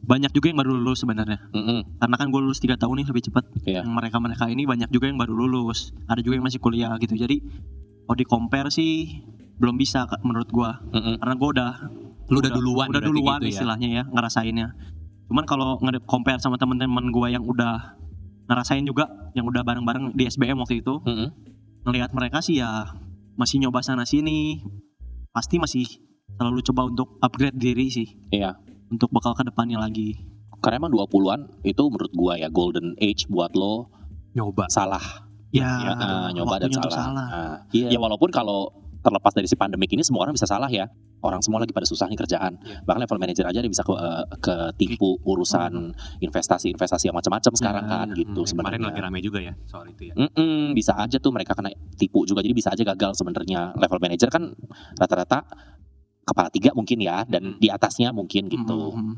[0.07, 1.99] banyak juga yang baru lulus sebenarnya Mm-mm.
[1.99, 5.11] karena kan gue lulus tiga tahun nih lebih cepat yang mereka mereka ini banyak juga
[5.11, 7.43] yang baru lulus ada juga yang masih kuliah gitu jadi
[8.07, 9.19] kalau di compare sih
[9.57, 11.17] belum bisa menurut gua Mm-mm.
[11.19, 11.71] karena gua udah
[12.27, 13.53] Lu udah, duluan udah berarti duluan gitu ya.
[13.55, 14.69] istilahnya ya ngerasainnya
[15.27, 17.95] cuman kalau nge compare sama teman-teman gua yang udah
[18.47, 21.29] ngerasain juga yang udah bareng-bareng di SBM waktu itu Mm-mm.
[21.83, 22.95] ngelihat mereka sih ya
[23.35, 24.63] masih nyoba sana sini
[25.31, 25.85] pasti masih
[26.33, 28.57] selalu coba untuk upgrade diri sih Iya.
[28.87, 30.15] untuk bakal ke depannya lagi.
[30.57, 33.93] Karena emang 20-an itu menurut gua ya golden age buat lo
[34.33, 34.67] Nyoba.
[34.69, 35.27] salah.
[35.49, 37.29] Ya, Ya, ah, nyoba dan untuk salah.
[37.29, 38.73] Ah, Ya walaupun kalau
[39.07, 40.91] terlepas dari si pandemik ini semua orang bisa salah ya.
[41.17, 42.59] Orang semua lagi pada susah nih kerjaan.
[42.59, 42.83] Iya.
[42.83, 48.07] Bahkan level manager aja dia bisa ke eh, ketipu urusan investasi-investasi yang macam-macam sekarang kan
[48.13, 48.87] gitu Hmm, kemarin sebenarnya.
[48.91, 50.15] lagi rame juga ya soal itu ya.
[50.15, 54.29] Mm-mm, bisa aja tuh mereka kena tipu juga jadi bisa aja gagal sebenarnya level manager
[54.29, 54.53] kan
[54.95, 55.47] rata-rata
[56.23, 57.59] kepala tiga mungkin ya dan Hmm.
[57.59, 59.15] di atasnya mungkin gitu Mhm.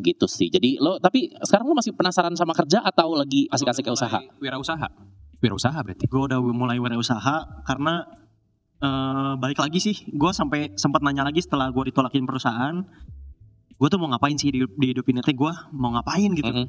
[0.00, 4.18] gitu sih jadi lo tapi sekarang lo masih penasaran sama kerja atau lagi asik-asik usaha
[4.40, 4.88] Wirausaha.
[5.38, 6.10] Wirausaha berarti.
[6.10, 8.02] Gue udah mulai wirausaha karena
[8.82, 12.76] eh, balik lagi sih, gue sampai sempat nanya lagi setelah gue ditolakin perusahaan,
[13.78, 16.50] gue tuh mau ngapain sih di, di hidup ini teh gue mau ngapain gitu.
[16.50, 16.66] Mm-mm.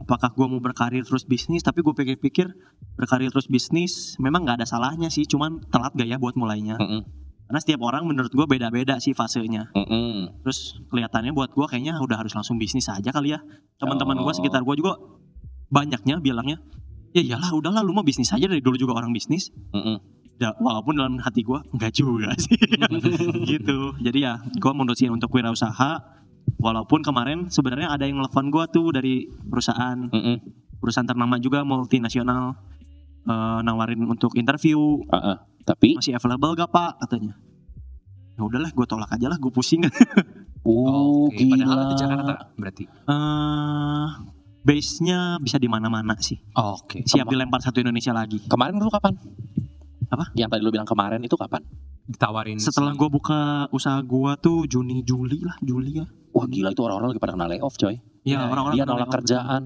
[0.00, 1.60] Apakah gue mau berkarir terus bisnis?
[1.60, 2.48] Tapi gue pikir-pikir
[2.96, 6.80] berkarir terus bisnis memang nggak ada salahnya sih, cuman telat gak ya buat mulainya.
[6.80, 7.04] Mm-mm.
[7.50, 9.68] Karena setiap orang menurut gue beda-beda sih fasenya.
[9.76, 10.40] Mm-mm.
[10.46, 13.44] Terus kelihatannya buat gue kayaknya udah harus langsung bisnis aja kali ya.
[13.76, 14.36] Teman-teman gue Oh.
[14.36, 14.96] sekitar gue juga
[15.68, 16.58] banyaknya bilangnya,
[17.12, 19.52] ya iyalah udahlah lu mau bisnis aja dari dulu juga orang bisnis.
[19.76, 20.00] Mm-mm.
[20.40, 22.56] Ya, walaupun dalam hati gue enggak juga sih
[23.44, 23.92] gitu.
[24.00, 26.00] Jadi ya gue mutusin untuk wirausaha.
[26.56, 30.36] Walaupun kemarin sebenarnya ada yang telepon gue tuh dari perusahaan Mm-mm.
[30.76, 32.56] perusahaan ternama juga multinasional
[33.22, 34.76] eh, nawarin untuk interview
[35.06, 35.40] Uh-uh.
[35.62, 37.36] tapi masih available gak pak katanya.
[38.34, 39.84] Ya udahlah gue tolak aja lah gue pusing.
[40.64, 42.84] oh Oke, padahal gila itu Jakarta berarti.
[42.88, 44.06] eh
[44.60, 46.36] base-nya bisa di mana-mana sih.
[46.52, 47.04] Oke.
[47.04, 48.40] Siap dilempar satu Indonesia lagi.
[48.44, 49.16] kemarin lu kapan
[50.10, 50.24] Apa?
[50.34, 51.62] yang tadi lu bilang kemarin itu kapan
[52.02, 56.06] Ditawarin Setelah gue buka usaha gue tuh Juni Juli lah Juli ya.
[56.30, 59.62] wah gila itu orang-orang lagi pada kena layoff coy Ya, orang-orang dia nolak kerjaan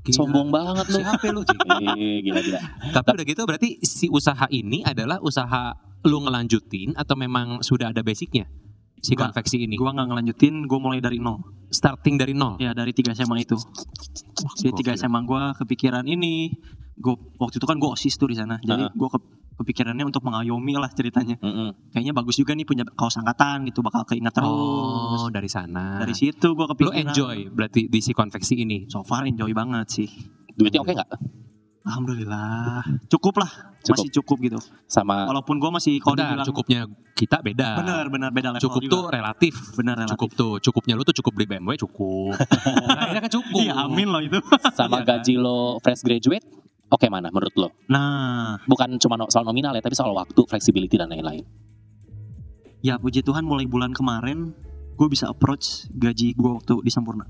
[0.00, 0.14] Gila.
[0.14, 1.40] sombong banget lu Siapa lu?
[1.98, 2.60] Eh, gila gila
[2.94, 5.74] Tapi udah gitu berarti si usaha ini adalah usaha
[6.06, 8.46] lu ngelanjutin atau memang sudah ada basicnya
[8.98, 9.30] si Enggak.
[9.30, 9.74] konveksi ini?
[9.74, 11.38] Gue nggak ngelanjutin, gue mulai dari nol.
[11.70, 12.58] Starting dari nol.
[12.58, 13.54] Ya dari tiga SMA itu.
[14.58, 14.94] Di tiga.
[14.94, 16.50] SMA gue kepikiran ini.
[16.94, 18.58] Gue waktu itu kan gue osis tuh di sana.
[18.58, 18.94] Jadi Heeh.
[18.94, 19.08] gue
[19.58, 21.34] kepikirannya untuk mengayomi lah ceritanya.
[21.36, 21.90] Mm-mm.
[21.90, 24.48] Kayaknya bagus juga nih punya kaos angkatan gitu, bakal keingat terus.
[24.48, 25.98] Oh, dari sana.
[25.98, 27.10] Dari situ gue Lu kepikiran.
[27.10, 28.86] enjoy berarti di si konveksi ini.
[28.86, 30.08] So far enjoy banget sih.
[30.54, 31.10] duitnya oke nggak
[31.84, 32.84] Alhamdulillah.
[33.08, 33.48] Cukup lah.
[33.80, 34.04] Cukup.
[34.04, 34.58] Masih cukup gitu.
[34.84, 36.84] sama Walaupun gue masih kalau Bentar, cukupnya
[37.14, 37.80] kita beda.
[37.80, 38.92] benar benar beda level Cukup juga.
[38.92, 39.54] tuh relatif.
[39.72, 40.12] benar relatif.
[40.12, 42.36] Cukup tuh, cukupnya lu tuh cukup beli BMW cukup.
[42.92, 43.62] nah, kan cukup.
[43.64, 44.36] Iya amin loh itu.
[44.76, 45.08] sama Iya kan?
[45.16, 46.44] gaji lo fresh graduate
[46.88, 51.08] oke mana menurut lo Nah bukan cuma soal nominal ya tapi soal waktu flexibility dan
[51.08, 51.44] lain-lain
[52.80, 54.54] ya puji Tuhan mulai bulan kemarin
[54.94, 57.26] gue bisa approach gaji gue waktu di Sampurna.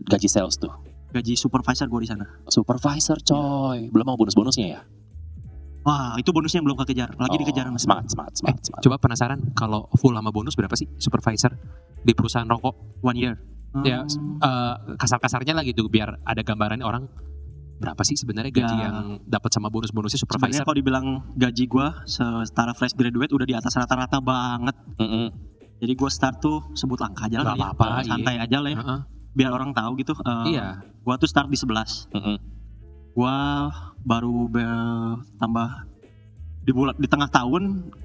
[0.00, 0.72] gaji sales tuh
[1.08, 2.28] Gaji supervisor gue di sana.
[2.46, 4.80] supervisor coy belum mau bonus-bonusnya ya
[5.78, 7.16] Wah itu bonusnya yang belum kekejar.
[7.16, 8.82] Lagi Oh, dikejar sama smart smart smart, smart.
[8.84, 11.56] Coba penasaran kalau full sama bonus berapa sih supervisor
[11.96, 13.00] di perusahaan rokok?
[13.00, 13.34] one year.
[13.88, 17.08] Ya, Hmm, Eh, kasar-kasarnya lah gitu biar ada gambaran orang
[17.78, 18.84] berapa sih sebenarnya gaji Ya.
[18.84, 20.64] yang dapat sama bonus-bonusnya Sebenarnya supervisor?
[20.64, 24.74] kalau dibilang gaji gue setara fresh graduate udah di atas rata-rata banget.
[24.98, 25.26] Mm-mm.
[25.78, 27.54] Jadi gue start tuh sebut angka aja lah.
[27.54, 27.70] Ya.
[27.70, 28.08] apa-apa, iya.
[28.08, 28.78] Santai aja lah ya.
[28.78, 29.00] Heeh.
[29.30, 30.10] Biar orang tahu gitu.
[30.12, 30.82] Eh, Iya.
[30.98, 32.10] Gue tuh start di 11.
[32.10, 32.36] Mm-mm.
[33.14, 33.36] Gue
[34.00, 34.50] baru
[35.36, 35.68] tambah
[36.60, 37.62] di bulan di tengah tahun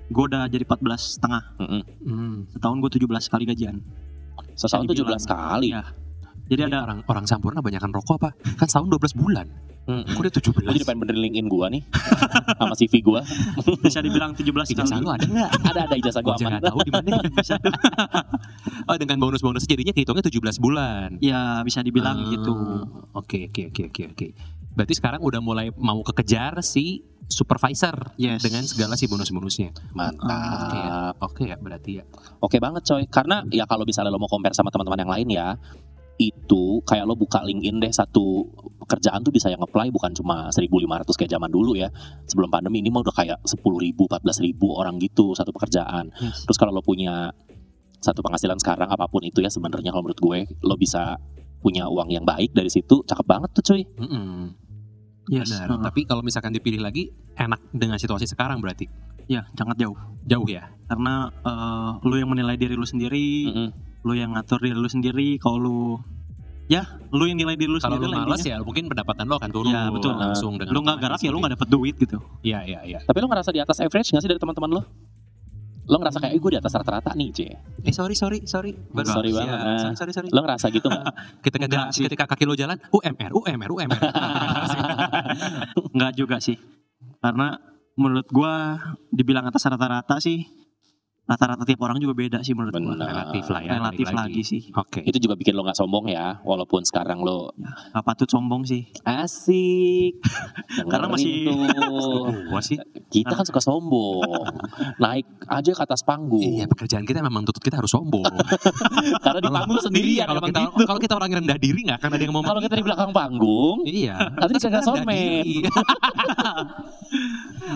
[0.07, 1.43] gue udah jadi 14 setengah.
[1.57, 1.81] Mm-mm.
[2.03, 2.35] Hmm.
[2.47, 3.81] Setahun gue 17 kali gajian.
[4.53, 5.83] Setahun Bisa 17 kali Iya.
[6.43, 8.29] Jadi ada orang orang Sampurna banyakan rokok apa?
[8.55, 9.47] Kan setahun 12 bulan.
[9.83, 10.07] Mm-mm.
[10.07, 10.87] Kok dia Lu jadi 17?
[10.87, 11.83] pengen benerin LinkedIn gua nih
[12.59, 13.19] sama CV gua
[13.79, 15.49] bisa dibilang 17 Ijazah lu ada nggak?
[15.59, 17.19] ada ada ijazah gua aman nggak tahu di mana.
[18.89, 21.19] oh, dengan bonus-bonus jadinya kehitungnya 17 bulan.
[21.19, 22.53] Ya bisa dibilang Ah, gitu.
[23.11, 24.27] Oke, oke, oke, oke, oke.
[24.71, 28.39] Berarti sekarang udah mulai mau kekejar si supervisor Yes.
[28.39, 29.71] dengan segala si bonus-bonusnya.
[29.71, 29.91] Oke ya.
[29.93, 32.03] mantap Oke ya, berarti ya.
[32.37, 35.47] oke banget coy karena ya kalau misalnya lo mau compare sama teman-teman yang lain ya
[36.15, 38.45] itu kayak lo buka LinkedIn deh satu
[38.79, 40.69] pekerjaan tuh bisa yang apply bukan cuma 1.500
[41.09, 41.89] kayak zaman dulu ya
[42.23, 43.63] sebelum pandemi ini mah udah kayak 10.000
[43.97, 44.21] 14.000
[44.71, 46.45] orang gitu satu pekerjaan Yes.
[46.45, 47.33] terus kalau lo punya
[47.97, 51.17] satu penghasilan sekarang apa pun itu ya sebenarnya kalau menurut gue lo bisa
[51.59, 54.53] punya uang yang baik dari situ cakep banget tuh cuy Mm-mm.
[55.25, 55.47] Yes.
[55.49, 55.67] Benar.
[55.69, 55.81] Heeh.
[55.81, 58.91] Tapi kalau misalkan dipilih lagi, enak dengan situasi sekarang berarti
[59.23, 59.95] Ya, sangat jauh.
[60.21, 60.67] jauh ya.
[60.83, 63.69] Karena eh, lu yang menilai diri lu sendiri, Mm-mm.
[64.03, 65.27] Lu yang ngatur diri lu sendiri.
[65.39, 65.79] Kalau lu
[66.67, 69.51] ya, lu yang nilai diri lu Kalau sendiri lu malas ya, mungkin pendapatan lo akan
[69.51, 69.71] turun.
[69.71, 70.13] Ya, betul.
[70.15, 72.19] Langsung dengan Lu nggak garap ya lu nggak dapet duit gitu.
[72.43, 72.99] Iya, iya, iya.
[73.03, 74.83] tapi lo ngerasa di atas average gak sih dari teman-teman lo
[75.83, 77.39] lo ngerasa kayak eh gue di atas rata-rata nih C
[77.83, 78.71] Eh sorry, sorry, sorry.
[78.71, 79.43] Baru Sorry siap.
[79.43, 79.79] banget, nah.
[79.83, 80.27] Sorry, sorry, sorry.
[80.31, 81.03] lo ngerasa gitu gak?
[81.43, 82.03] Ketika sih.
[82.07, 83.99] ketika kaki lo jalan, UMR, UMR, UMR.
[85.99, 86.55] Nggak juga sih.
[87.19, 87.59] Karena
[87.99, 88.79] menurut gua
[89.11, 90.47] dibilang atas rata-rata sih
[91.23, 92.93] rata-rata tiap orang juga beda sih menurut gua.
[92.93, 93.07] Benar.
[93.07, 93.69] Relatif lah ya.
[93.79, 94.61] Relatif balik lagi sih.
[94.75, 94.99] Oke.
[95.01, 97.51] Itu juga bikin lo nggak sombong ya, walaupun sekarang lo
[97.91, 98.85] Gak patut sombong sih.
[99.01, 100.19] asik.
[100.91, 101.47] Karena masih-.
[102.47, 102.77] Gua sih.
[103.07, 104.43] kita kan suka sombong.
[104.97, 106.41] Naik aja ke atas panggung.
[106.41, 108.23] Iya pekerjaan kita memang tuntut kita harus sombong.
[109.23, 110.83] Karena di panggung sendirian kalau kita gitu.
[110.83, 113.09] kalau kita orang yang rendah diri nggak akan ada yang mau Kalau kita di belakang
[113.13, 114.15] panggung, Iya.
[114.35, 115.05] nanti somen.
[115.07, 115.63] diri.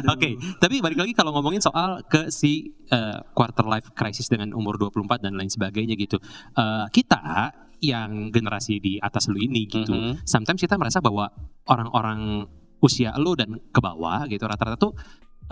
[0.07, 4.81] Oke, tapi balik lagi kalau ngomongin soal ke si eh, quarter life crisis dengan umur
[4.81, 6.17] 24 dan lain sebagainya gitu.
[6.57, 9.93] Eh, kita yang generasi di atas lu ini gitu.
[9.93, 10.25] Mhm.
[10.25, 11.29] Sometimes kita merasa bahwa
[11.69, 12.49] orang-orang
[12.81, 14.97] usia lu dan ke bawah gitu rata-rata tuh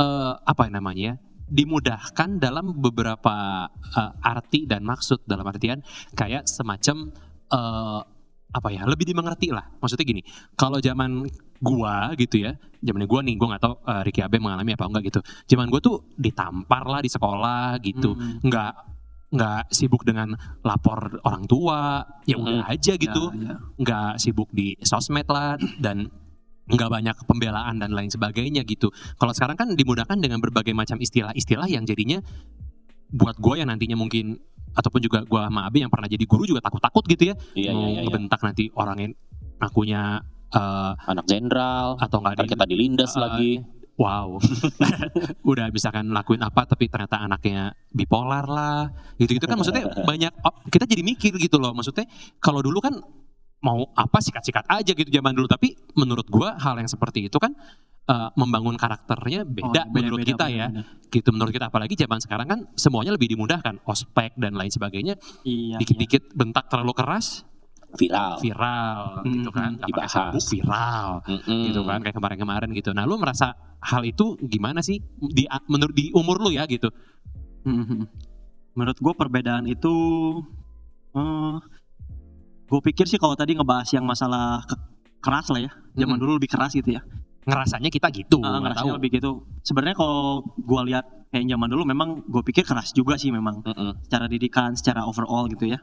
[0.02, 1.22] eh, apa namanya?
[1.46, 5.86] dimudahkan dalam beberapa eh, arti dan maksud dalam artian
[6.18, 7.14] kayak semacam
[7.54, 8.02] eh,
[8.56, 10.22] apa ya lebih dimengerti lah maksudnya gini
[10.56, 11.28] kalau zaman
[11.60, 15.04] gua gitu ya zaman gua nih gua nggak tahu eh, Ricky Abe mengalami apa enggak
[15.12, 15.20] gitu
[15.52, 18.40] zaman gua tuh ditampar lah di sekolah gitu Hmm.
[18.40, 18.74] nggak
[19.36, 20.32] nggak sibuk dengan
[20.64, 23.56] lapor orang tua ya udah aja gitu Ya, ya.
[23.76, 26.08] nggak sibuk di sosmed lah dan
[26.66, 28.90] nggak banyak pembelaan dan lain sebagainya gitu.
[29.22, 32.26] Kalau sekarang kan dimudahkan dengan berbagai macam istilah-istilah yang jadinya
[33.10, 34.38] buat gue yang nantinya mungkin
[34.76, 37.36] ataupun juga gue sama Abi yang pernah jadi guru juga takut-takut gitu ya.
[37.56, 38.02] Iya, mau iya, iya, iya.
[38.06, 39.12] ngebentak nanti orang yang
[39.58, 40.20] akunya
[40.52, 43.52] eh, Anak jenderal, atau nggak ntar di kita dilindas Eh, lagi.
[43.96, 44.36] wow.
[45.52, 49.56] Udah misalkan lakuin apa tapi ternyata anaknya bipolar lah gitu-gitu kan.
[49.56, 51.72] Maksudnya banyak oh, kita jadi mikir gitu loh.
[51.72, 52.04] Maksudnya
[52.44, 53.00] kalau dulu kan
[53.64, 55.48] mau apa sikat-sikat aja gitu zaman dulu.
[55.48, 57.56] Tapi menurut gua hal yang seperti itu kan
[58.06, 61.10] eh, membangun karakternya beda Oh, menurut beda-beda, kita ya beda-beda.
[61.10, 65.76] gitu menurut kita apalagi zaman sekarang kan semuanya lebih dimudahkan ospek dan lain sebagainya Iya.
[65.76, 65.78] iya.
[65.78, 67.42] dikit-dikit bentak terlalu keras
[67.92, 68.36] Viral.
[68.38, 70.12] viral gitu Mhm, kan dibahas.
[70.12, 71.62] sabuk viral Mm-mm.
[71.66, 72.92] gitu kan kayak kemarin-kemarin gitu.
[72.92, 76.92] Nah, lu merasa hal itu gimana sih di menurut di umur lu ya gitu?
[77.64, 78.04] Mhm.
[78.76, 79.96] Menurut gue perbedaan itu,
[82.66, 84.76] gue pikir sih kalau tadi ngebahas yang masalah ke-
[85.20, 86.22] keras lah ya, zaman Mhm.
[86.22, 87.02] dulu lebih keras gitu ya.
[87.46, 88.98] Ngerasanya kita gitu, nggak ngerasanya tahu.
[88.98, 89.32] lebih gitu.
[89.62, 94.02] Sebenarnya kalau gue lihat kayak zaman dulu memang gue pikir keras juga sih memang Mm-mm.
[94.02, 95.78] secara didikan, secara overall gitu ya.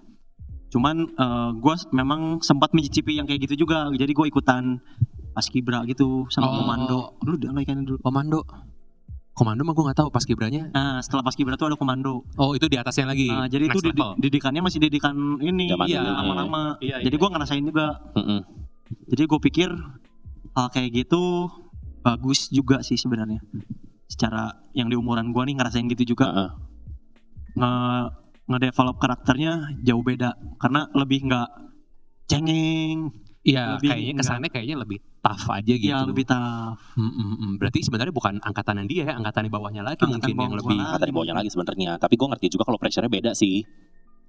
[0.68, 1.06] Cuman
[1.54, 3.86] gue memang sempat mencicipi yang kayak gitu juga.
[3.88, 4.82] Jadi gue ikutan
[5.30, 6.54] paskibra gitu sama Oh.
[6.58, 6.98] komando.
[7.20, 7.98] Dulu udah nggak ikan dulu.
[8.00, 8.40] Komando.
[9.32, 10.68] Komando mah gue nggak tahu pas kibranya.
[10.68, 12.26] Nah setelah paskibra tuh ada komando.
[12.36, 13.28] Oh itu di atasnya lagi.
[13.28, 14.10] Nah, jadi itu Next level.
[14.18, 16.62] didikannya masih didikan ini iya, dulu, lama-lama.
[16.80, 17.86] Iya, Jadi gue ngerasain juga.
[18.12, 18.40] Mm-mm.
[19.08, 19.68] Jadi gue pikir
[20.52, 21.48] hal kayak gitu
[22.00, 23.40] bagus juga sih sebenarnya.
[24.04, 26.50] Secara yang di umuran gue nih ngerasain gitu juga Heeh.
[27.54, 27.72] nge
[28.42, 31.48] ngedevelop karakternya jauh beda karena lebih nggak
[32.26, 35.88] cengeng, Iya, lebih kayaknya nggak- kesannya kayaknya lebih tough aja gitu.
[35.88, 36.82] ya lebih tough.
[36.96, 37.52] Mm, mm, mm.
[37.56, 40.58] Berarti sebenarnya bukan angkatan yang dia ya, angkatan di bawahnya lagi Angkatan mungkin yang bawah
[40.60, 40.78] lebih.
[40.78, 41.90] gua Kata di bawahnya lagi sebenarnya.
[41.96, 43.62] Tapi gue ngerti juga kalau pressure-nya beda sih.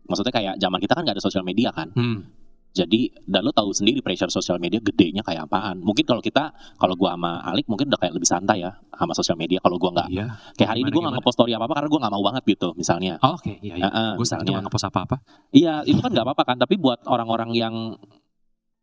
[0.03, 1.89] Maksudnya kayak zaman kita kan gak ada sosial media kan.
[1.93, 2.27] Hmm.
[2.73, 5.77] Jadi dan lo tahu sendiri pressure sosial media gedenya kayak apaan.
[5.79, 9.37] Mungkin kalau kita kalau gua sama Alik mungkin udah kayak lebih santai ya sama sosial
[9.37, 9.61] media.
[9.61, 10.25] Kalau gua nggak Iya.
[10.53, 12.43] kayak hari ini Gimana, gua nggak ngepost story apa apa karena gua nggak mau banget
[12.49, 13.13] gitu misalnya.
[13.21, 13.85] Oh, Oke, iya, iya.
[13.85, 14.49] Heeh, gue sekarang misalnya.
[14.49, 15.15] juga ngepost apa-apa.
[15.49, 16.57] Iya itu kan nggak apa-apa kan.
[16.57, 17.75] Tapi buat orang-orang yang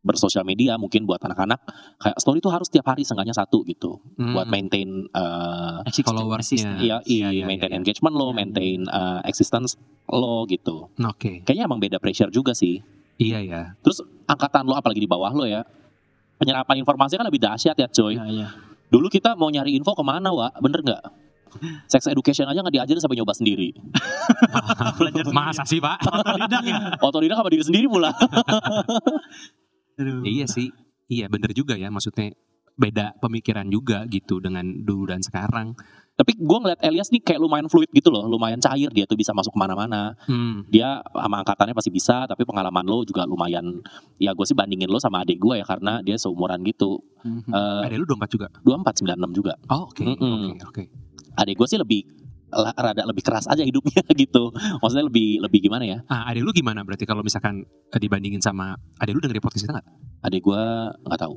[0.01, 1.61] bersosial media mungkin buat anak-anak
[1.99, 4.32] kayak story itu harus tiap hari seenggaknya satu gitu Hmm.
[4.32, 6.78] buat maintain eh followersnya.
[6.78, 7.76] iya, Iya, iya, iya, maintain iya.
[7.76, 9.76] engagement lo, Iya, maintain eh, existence
[10.07, 10.88] lo gitu.
[10.97, 12.80] Oke, Kayaknya emang beda pressure juga sih.
[13.21, 13.62] Iya ya.
[13.85, 15.62] Terus angkatan lo apalagi di bawah lo ya.
[16.41, 18.16] Penyerapan informasi kan lebih dahsyat ya coy.
[18.16, 18.49] Ya, ya.
[18.89, 20.49] Dulu kita mau nyari info ke mana wa?
[20.57, 21.03] Bener nggak?
[21.91, 23.75] Sex education aja nggak diajarin sampai nyoba sendiri.
[24.99, 25.25] Belajar.
[25.35, 25.99] Masa sih pak?
[26.07, 26.79] Otodidak ya.
[27.07, 28.11] Otodidak sama diri sendiri pula.
[30.01, 30.25] Aduh.
[30.25, 30.73] iya sih,
[31.12, 31.93] iya bener juga ya.
[31.93, 32.33] Maksudnya
[32.81, 35.77] beda pemikiran juga gitu dengan dulu dan sekarang.
[36.21, 39.33] Tapi gue ngeliat Elias nih kayak lumayan fluid gitu loh, lumayan cair dia tuh bisa
[39.33, 40.12] masuk ke mana-mana.
[40.29, 40.68] Hmm.
[40.68, 43.81] Dia sama angkatannya pasti bisa, tapi pengalaman lo juga lumayan.
[44.21, 47.01] Ya gue sih bandingin lo sama adik gue ya karena dia seumuran gitu.
[47.25, 47.49] Mhm.
[47.57, 48.47] Eh Ada lu 24 juga?
[48.61, 49.57] 24 96 juga.
[49.73, 50.61] Oh, oke, oke, Mm-mm.
[50.61, 50.85] oke.
[51.41, 52.05] Adik gue sih lebih
[52.53, 54.53] rada lebih keras aja hidupnya gitu.
[54.53, 55.99] Maksudnya lebih lebih gimana ya?
[56.11, 59.73] Ah, adik lu gimana berarti kalau misalkan eh, dibandingin sama adik lu dengerin podcast kita
[59.81, 59.89] nggak?
[60.21, 60.62] Adik gue
[61.09, 61.35] nggak tahu.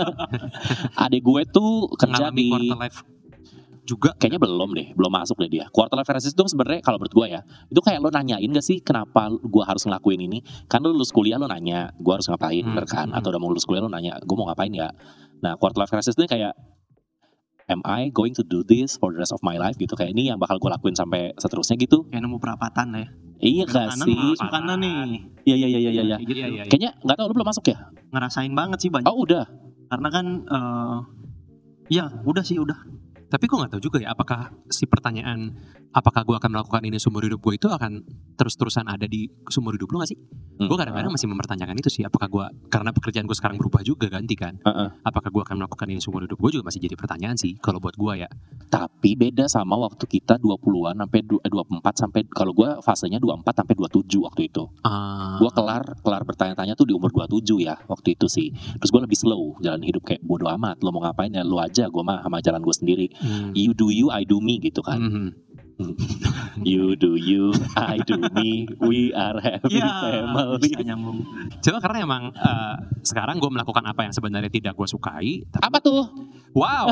[1.06, 2.98] adik gue tuh kerja Mengalami di quarter life
[3.84, 4.14] juga?
[4.16, 5.64] kayaknya belum deh, belum masuk deh dia.
[5.72, 8.78] Quarter life crisis itu sebenarnya kalau menurut gue ya, itu kayak lo nanyain gak sih
[8.80, 10.38] kenapa gue harus ngelakuin ini?
[10.70, 13.08] Kan lo lulus kuliah lo nanya, gue harus ngapain, Hmm, kan?
[13.10, 14.90] hmm, Atau udah mau lulus kuliah lo nanya, gue mau ngapain ya?
[15.40, 16.52] Nah, quarter life crisis itu kayak
[17.70, 19.94] Am I going to do this for the rest of my life gitu?
[19.94, 22.02] Kayak ini yang bakal gue lakuin sampai seterusnya gitu.
[22.10, 23.06] Kayak nemu perapatan ya.
[23.38, 24.16] Iya gak kanan, sih?
[24.18, 24.94] masuk kanan nih.
[25.46, 26.02] Iya iya iya iya iya.
[26.02, 26.62] Iya, iya, iya.
[26.66, 27.78] Kayaknya nggak tahu lo belum masuk ya?
[28.10, 29.06] Ngerasain banget sih banyak.
[29.06, 29.46] Oh udah.
[29.86, 30.98] Karena kan eh
[31.94, 32.74] ya udah sih udah.
[33.30, 35.54] Tapi gue nggak tahu juga ya apakah si pertanyaan
[35.90, 38.02] apakah gue akan melakukan ini seumur hidup gue itu akan
[38.34, 40.18] terus-terusan ada di seumur hidup lu gak sih?
[40.56, 40.66] Hmm.
[40.66, 44.34] Gue kadang-kadang masih mempertanyakan itu sih apakah gue karena pekerjaan gue sekarang berubah juga ganti
[44.34, 44.58] kan?
[44.60, 44.88] Heeh.
[45.02, 47.94] Apakah gue akan melakukan ini seumur hidup gue juga masih jadi pertanyaan sih kalau buat
[47.94, 48.28] gue ya.
[48.66, 53.50] Tapi beda sama waktu kita 20-an sampai du- eh, 24 sampai kalau gua fasenya 24
[53.56, 54.62] sampai 27 waktu itu.
[54.80, 58.48] Ah, Gua kelar kelar bertanya-tanya tuh di umur 27 ya waktu itu sih.
[58.78, 61.90] Terus gua lebih slow jalan hidup kayak bodo amat lo mau ngapain ya lo aja
[61.90, 63.10] gua mah sama jalan gua sendiri.
[63.20, 64.98] Hmm, You do you, I do me gitu kan.
[65.00, 65.26] mhm.
[66.60, 68.68] You do you, I do me.
[68.84, 70.60] We are happy Ya, family.
[70.68, 71.24] bisa nyambung.
[71.62, 75.46] Coba karena emang eh, sekarang gue melakukan apa yang sebenarnya tidak gue sukai.
[75.48, 76.04] Tapi, Apa tuh?
[76.50, 76.90] wow,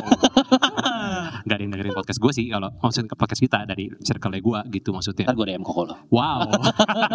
[1.45, 4.61] nggak ada yang dengerin podcast gue sih kalau maksudnya ke podcast kita dari circle gue
[4.73, 5.27] gitu maksudnya.
[5.27, 5.97] Ntar gue DM koko lo.
[6.09, 6.47] Wow.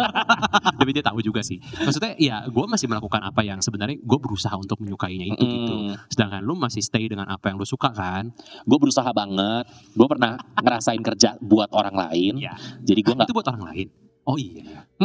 [0.78, 1.56] Tapi dia tahu juga sih.
[1.58, 5.74] Maksudnya ya gue masih melakukan apa yang sebenarnya gue berusaha untuk menyukainya itu gitu.
[5.88, 8.30] Mm, Sedangkan lu masih stay dengan apa yang lu suka kan?
[8.64, 9.64] gue berusaha banget.
[9.96, 12.42] Gue pernah ngerasain kerja buat orang lain.
[12.42, 12.54] Iya.
[12.84, 13.88] Jadi gue nggak Itu buat orang lain.
[14.24, 14.88] Oh iya.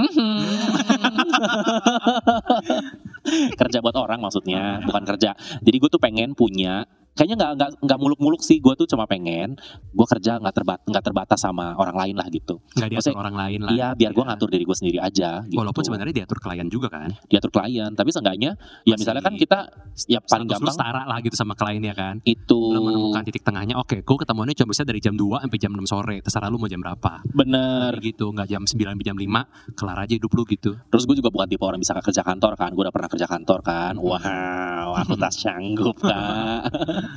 [3.60, 6.88] kerja buat orang maksudnya bukan kerja jadi gue tuh pengen punya
[7.20, 9.60] kayaknya nggak nggak nggak muluk-muluk sih gue tuh cuma pengen
[9.90, 13.36] gue kerja nggak terbat nggak terbatas sama orang lain lah gitu Nggak diatur Maksudnya, orang
[13.36, 13.72] lain lah.
[13.72, 14.30] iya biar gue Iya.
[14.30, 15.58] ngatur diri gue sendiri aja gitu.
[15.58, 17.10] Walaupun sebenarnya diatur klien juga kan.
[17.26, 18.56] diatur klien tapi seenggaknya
[18.86, 19.60] ya Masih misalnya kan kita
[20.06, 22.16] ya paling gampang setara lah gitu sama kliennya kan.
[22.24, 23.76] itu Lu menemukan titik tengahnya.
[23.76, 26.18] Oke, gue ketemuannya cuma bisa dari jam 2 sampai jam 6 sore.
[26.22, 27.20] Terserah lu mau jam berapa.
[27.28, 29.44] bener Kayak gitu, nggak jam 9 sampai jam 5,
[29.74, 30.72] kelar aja hidup lu gitu.
[30.86, 33.60] terus gue juga bukan tipe orang bisa kerja kantor kan gue udah pernah kerja kantor
[33.62, 36.62] kan wow aku tak sanggup kak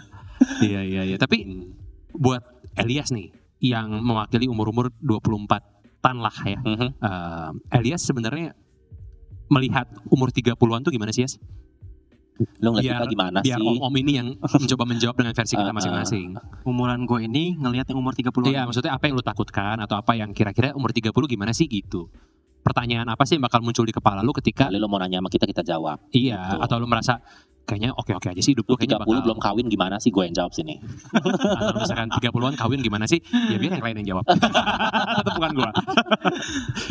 [0.60, 1.16] iya, iya, iya.
[1.16, 1.44] Tapi
[2.12, 2.42] buat
[2.74, 3.30] Elias nih
[3.60, 5.62] yang mewakili umur-umur 24
[5.98, 6.58] tan lah ya.
[6.58, 6.88] Mhm.
[6.98, 8.52] Eh, Elias sebenarnya
[9.46, 11.36] melihat umur 30-an tuh gimana sih, Yas?
[12.58, 14.28] lu ngeliat Biar- kita gimana Biar sih om-om ini yang
[14.64, 15.76] mencoba menjawab dengan versi kita Uh, uh.
[15.76, 16.28] masing-masing.
[16.64, 20.16] Umuran gue ini ngelihat yang umur 30 Iya, maksudnya apa yang lu takutkan atau apa
[20.16, 22.10] yang kira-kira umur 30 gimana sih gitu.
[22.62, 25.28] Pertanyaan apa sih yang bakal muncul di kepala lu ketika kali lo mau nanya sama
[25.28, 26.62] kita kita jawab iya Gitu.
[26.62, 27.18] atau lu merasa
[27.62, 30.34] kayaknya oke-oke aja sih hidup lu kayaknya 30 bakal belum kawin gimana sih gue yang
[30.34, 30.82] jawab sini
[31.62, 33.22] atau misalkan 30-an kawin gimana sih?
[33.50, 34.24] Ya biar yang lain yang jawab.
[35.20, 35.70] Atau bukan gua.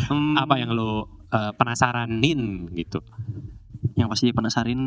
[0.08, 3.00] Hmm, Apa yang lu eh, penasaranin gitu.
[3.92, 4.80] yang pasti penasarin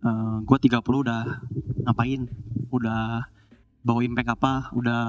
[0.00, 1.22] eh, gue 30 udah
[1.84, 2.24] ngapain
[2.72, 3.26] udah
[3.80, 5.02] bawa impact apa udah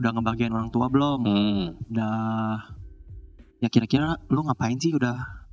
[0.00, 1.92] udah ngebagian orang tua belum hmm.
[1.92, 2.16] udah
[3.60, 5.44] ya kira-kira lu ngapain sih udah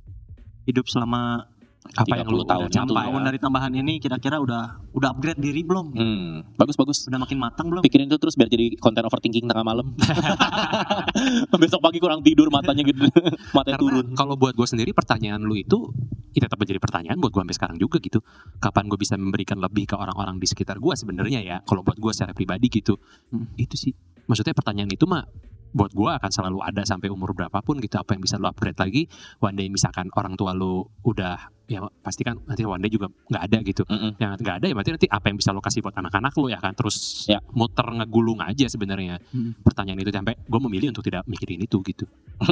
[0.64, 1.48] hidup selama
[1.94, 2.96] Apa yang lu 30 tahun udah itu capai?
[3.00, 4.62] tahun dari tambahan ini kira-kira udah
[4.92, 6.34] udah upgrade diri belum Hmm.
[6.54, 9.94] bagus bagus udah makin matang belum pikirin itu terus biar jadi konten overthinking tengah malam
[11.62, 13.02] besok pagi kurang tidur matanya gitu
[13.56, 15.90] matanya Karena turun kalau buat gue sendiri pertanyaan lu itu
[16.36, 18.22] ya tetap menjadi pertanyaan buat gue sampai sekarang juga gitu.
[18.62, 21.56] Kapan gue bisa memberikan lebih ke orang-orang di sekitar gue sebenarnya ya.
[21.66, 22.94] Kalau buat gue secara pribadi gitu.
[23.34, 23.50] Hmm.
[23.58, 23.90] Itu sih.
[24.28, 25.24] Maksudnya pertanyaan itu mah
[25.70, 29.06] buat gue akan selalu ada sampai umur berapapun gitu apa yang bisa lu upgrade lagi.
[29.38, 31.36] One day misalkan orang tua lu udah
[31.68, 33.84] ya pasti kan nanti one day juga nggak ada gitu.
[33.84, 34.16] Mm-mm.
[34.16, 36.58] yang nggak ada ya berarti nanti apa yang bisa lo kasih buat anak-anak lo ya
[36.58, 36.72] kan?
[36.72, 37.44] Terus Ya.
[37.52, 39.20] muter ngegulung aja sebenarnya.
[39.28, 39.52] Hmm.
[39.60, 42.08] pertanyaan itu sampai gue memilih untuk tidak mikirin itu gitu.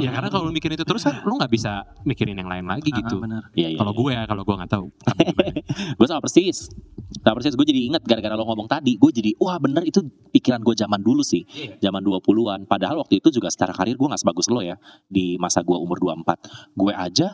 [0.00, 2.90] Ya karena kalau lo mikirin itu terus kan lo nggak bisa mikirin yang lain lagi
[2.90, 3.16] Ah, gitu.
[3.54, 4.00] Iya, iya, kalau iya.
[4.02, 4.86] gue ya kalau gue nggak tahu.
[5.98, 6.72] Gue sama persis
[7.12, 9.98] sama persis gue jadi inget gara-gara lo ngomong tadi gue jadi wah bener itu
[10.30, 11.82] pikiran gue zaman dulu sih Iya.
[11.82, 15.60] zaman 20-an padahal waktu itu juga secara karir gue gak sebagus lo ya di masa
[15.60, 16.38] gue umur 24
[16.72, 17.28] gue aja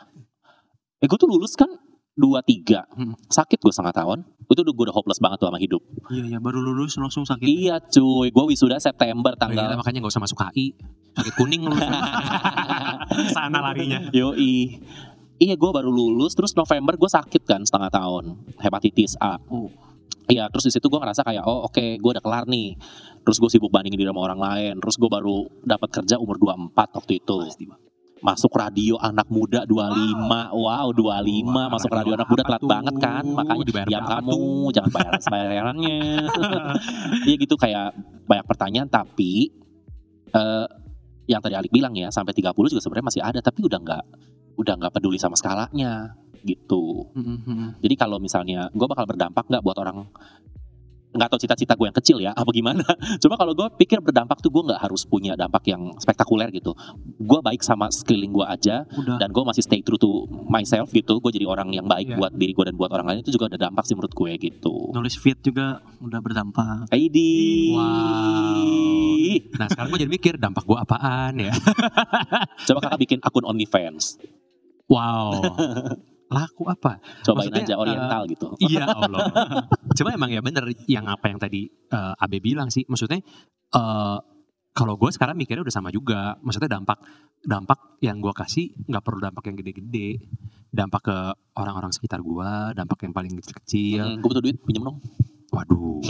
[0.97, 1.69] eh gue tuh lulus kan
[2.17, 3.13] 23 Hmm.
[3.29, 4.25] sakit gue setengah tahun.
[4.49, 5.85] Itu udah gue udah hopeless banget tuh sama hidup.
[6.09, 7.45] Iya iya baru lulus langsung sakit.
[7.45, 10.73] Iya cuy gue wisuda September Kita tanggal makanya nggak usah masuk HI
[11.13, 11.77] sakit kuning lo
[13.37, 14.09] sana larinya.
[14.17, 14.81] Yoi.
[15.37, 18.25] Iya gue baru lulus terus November gue sakit kan setengah tahun
[18.57, 19.37] hepatitis A.
[19.53, 19.69] Oh.
[20.27, 22.73] Iya terus di situ gue ngerasa kayak oh oke gue udah kelar nih.
[23.21, 24.75] Terus gue sibuk bandingin diri sama orang lain.
[24.81, 27.37] Terus gue baru dapat kerja umur 24 waktu itu.
[28.17, 30.57] Masuk radio anak muda 25.
[30.57, 31.05] Wow 25
[31.45, 32.71] Wah, masuk radio radio anak muda telat tuh?
[32.73, 33.25] banget kan.
[33.29, 34.69] Makanya Dibayar berapa kamu tuh?
[34.73, 35.99] jangan bayar bayarannya.
[37.29, 37.93] Iya gitu kayak
[38.25, 39.53] banyak pertanyaan tapi
[40.33, 40.67] eh
[41.27, 44.05] yang tadi Alik bilang ya sampai 30 juga sebenarnya masih ada tapi udah nggak
[44.57, 46.17] udah nggak peduli sama skalanya
[46.47, 47.11] gitu.
[47.13, 47.69] Hmm, hmm.
[47.83, 50.07] Jadi kalau misalnya gue bakal berdampak nggak buat orang
[51.17, 52.85] nggak tahu cita-cita gue yang kecil ya apa gimana.
[53.23, 56.77] Cuma kalau gue pikir berdampak tuh gue nggak harus punya dampak yang spektakuler gitu.
[57.19, 61.19] Gue baik sama sekeliling gue aja udah dan gue masih stay true to myself gitu.
[61.19, 62.17] Gue jadi orang yang baik Iya.
[62.17, 64.93] buat diri gue dan buat orang lain itu juga ada dampak sih menurut gue gitu.
[64.93, 67.73] nulis feed juga udah berdampak Aidi.
[67.75, 68.69] Wow.
[69.57, 71.53] nah sekarang gue jadi mikir dampak gue apaan ya
[72.69, 74.21] Coba kakak bikin akun OnlyFans.
[74.87, 75.35] wow
[76.27, 78.47] laku apa Cobain Maksudnya, aja Oriental gitu.
[78.59, 79.31] iya Allah
[79.95, 82.83] Cuma emang ya bener yang apa yang tadi eh, Abe bilang sih.
[82.87, 83.23] Maksudnya
[83.73, 84.19] eh
[84.77, 86.37] kalau gue sekarang mikirnya udah sama juga.
[86.45, 87.01] Maksudnya dampak
[87.41, 90.21] dampak yang gue kasih nggak perlu dampak yang gede-gede.
[90.69, 91.17] Dampak ke
[91.57, 94.05] orang-orang sekitar gue, dampak yang paling kecil-kecil.
[94.05, 95.01] Hmm, gue butuh duit, pinjam dong.
[95.55, 96.03] Waduh.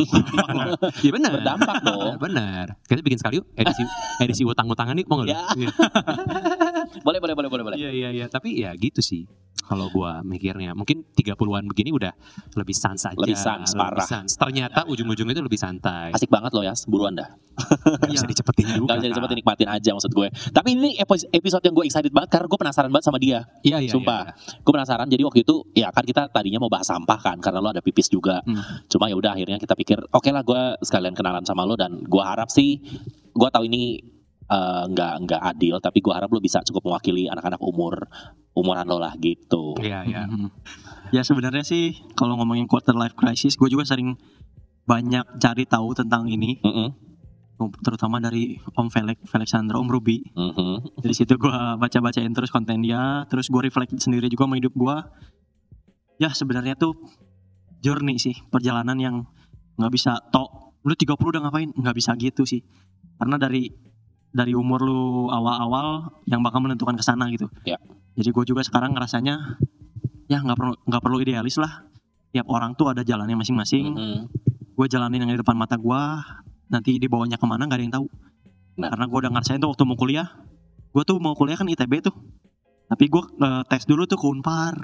[1.05, 1.31] Iya bener.
[1.39, 2.19] Berdampak dong.
[2.19, 2.75] Bener.
[2.89, 3.87] Kita bikin sekali yuk edisi
[4.19, 5.29] edisi utang-utangan nih mau nggak?
[5.29, 5.35] lu?
[5.37, 5.43] Ya.
[5.55, 5.69] Iya.
[7.07, 7.77] Boleh, boleh, boleh, boleh, boleh.
[7.79, 8.27] Iya iya iya.
[8.27, 9.29] Tapi ya gitu sih.
[9.67, 12.15] Kalau gua mikirnya mungkin 30-an begini udah
[12.55, 13.19] lebih sans aja.
[13.19, 14.07] Lebih sans, parah.
[14.07, 14.31] sans.
[14.39, 16.15] Ternyata ujung-ujungnya itu lebih santai.
[16.15, 17.35] Asik banget loh ya, buruan dah.
[17.99, 18.95] Gak bisa dicepetin juga.
[18.95, 20.29] Gak bisa dicepetin nikmatin aja maksud gue.
[20.55, 23.39] Tapi ini epi- episode yang gue excited banget karena gue penasaran banget sama dia.
[23.67, 23.91] Iya iya.
[23.91, 24.37] Sumpah.
[24.63, 25.09] Gue penasaran.
[25.11, 28.07] Jadi waktu itu ya kan kita tadinya mau bahas sampah kan karena lo ada pipis
[28.07, 28.45] juga.
[28.47, 28.87] Hmm.
[28.87, 32.23] Cuma ya udah akhirnya kita pikir oke lah gue sekalian kenalan sama lo dan gue
[32.23, 32.79] harap sih
[33.37, 33.99] gue tahu ini
[34.47, 38.07] eh, nggak nggak adil tapi gue harap lo bisa cukup mewakili anak-anak umur
[38.57, 39.77] umuran lo lah gitu.
[39.79, 40.25] Iya iya.
[41.15, 44.19] Ya sebenarnya sih kalau ngomongin quarter life crisis, gue juga sering
[44.91, 46.91] banyak cari tahu tentang ini, Mm-mm,
[47.79, 50.19] terutama dari Om Felix, Felixandra, Om Ruby.
[50.35, 50.99] mhm.
[51.07, 54.97] Dari situ gue baca-bacain terus konten dia, terus gue reflect sendiri juga sama hidup gue.
[56.19, 56.99] Ya sebenarnya tuh
[57.87, 59.17] journey sih, perjalanan yang
[59.79, 60.75] nggak bisa tok.
[60.83, 61.71] Lu 30 udah ngapain?
[61.71, 62.67] Nggak bisa gitu sih.
[63.15, 63.71] Karena dari
[64.35, 67.47] dari umur lu awal-awal yang bakal menentukan ke sana gitu.
[67.63, 67.79] Ya.
[68.17, 69.61] Jadi gue juga sekarang ngerasanya
[70.27, 71.85] ya nggak perlu nggak perlu idealis lah.
[72.33, 73.87] Tiap orang tuh ada jalannya masing-masing.
[73.93, 74.21] Mhm.
[74.77, 76.03] Gue jalanin yang di depan mata gue.
[76.73, 78.07] Nanti di bawahnya ke mana nggak ada yang tahu.
[78.81, 78.89] Nah.
[78.93, 80.29] Karena gue udah ngerasain tuh waktu mau kuliah.
[80.93, 82.17] Gue tuh mau kuliah kan ITB tuh.
[82.89, 83.23] Tapi gue
[83.69, 84.75] tes dulu tuh ke Unpar.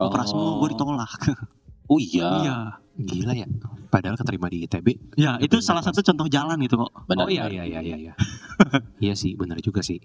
[0.00, 0.10] Oh.
[0.10, 1.20] Prasmo gue ditolak.
[1.90, 2.28] Oh iya.
[2.42, 2.56] Iya.
[3.06, 3.46] Gila ya.
[3.90, 5.18] Padahal keterima di ITB.
[5.18, 6.92] Ya itu salah satu contoh jalan gitu kok.
[7.06, 7.26] Benar.
[7.26, 7.96] oh iya iya iya iya.
[7.98, 8.14] Iya,
[9.10, 9.98] iya sih benar juga sih.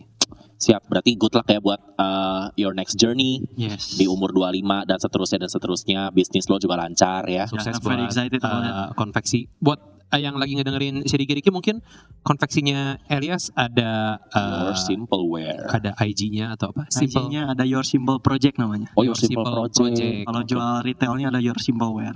[0.56, 0.88] Siap.
[0.88, 3.94] Berarti good luck ya buat uh, your next journey Yes.
[3.94, 6.02] di umur 25 dan seterusnya dan seterusnya.
[6.10, 7.46] Bisnis lo juga lancar ya.
[7.46, 9.52] Sukses buat excited eh, konveksi.
[9.60, 11.84] Buat eh, yang lagi ngedengerin si Riki Riki mungkin
[12.24, 15.62] konveksinya Elias ada eh, Your simple wear.
[15.70, 16.88] ada IG-nya atau apa?
[16.90, 17.28] Simple.
[17.28, 18.90] IG-nya ada Your Simple Project namanya.
[18.96, 20.26] Oh, your simple, project.
[20.26, 22.16] Kalau jual retailnya ada Your Simple Wear.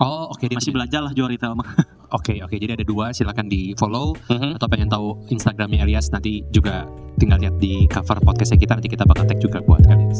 [0.00, 1.68] Oh oke dia Masih belajar lah jual retail mah.
[2.12, 4.60] Oke oke jadi ada dua silakan di follow Mhm.
[4.60, 6.84] atau pengen tahu Instagramnya Elias nanti juga
[7.16, 10.12] tinggal lihat di cover podcastnya kita nanti kita bakal tag juga buat kalian.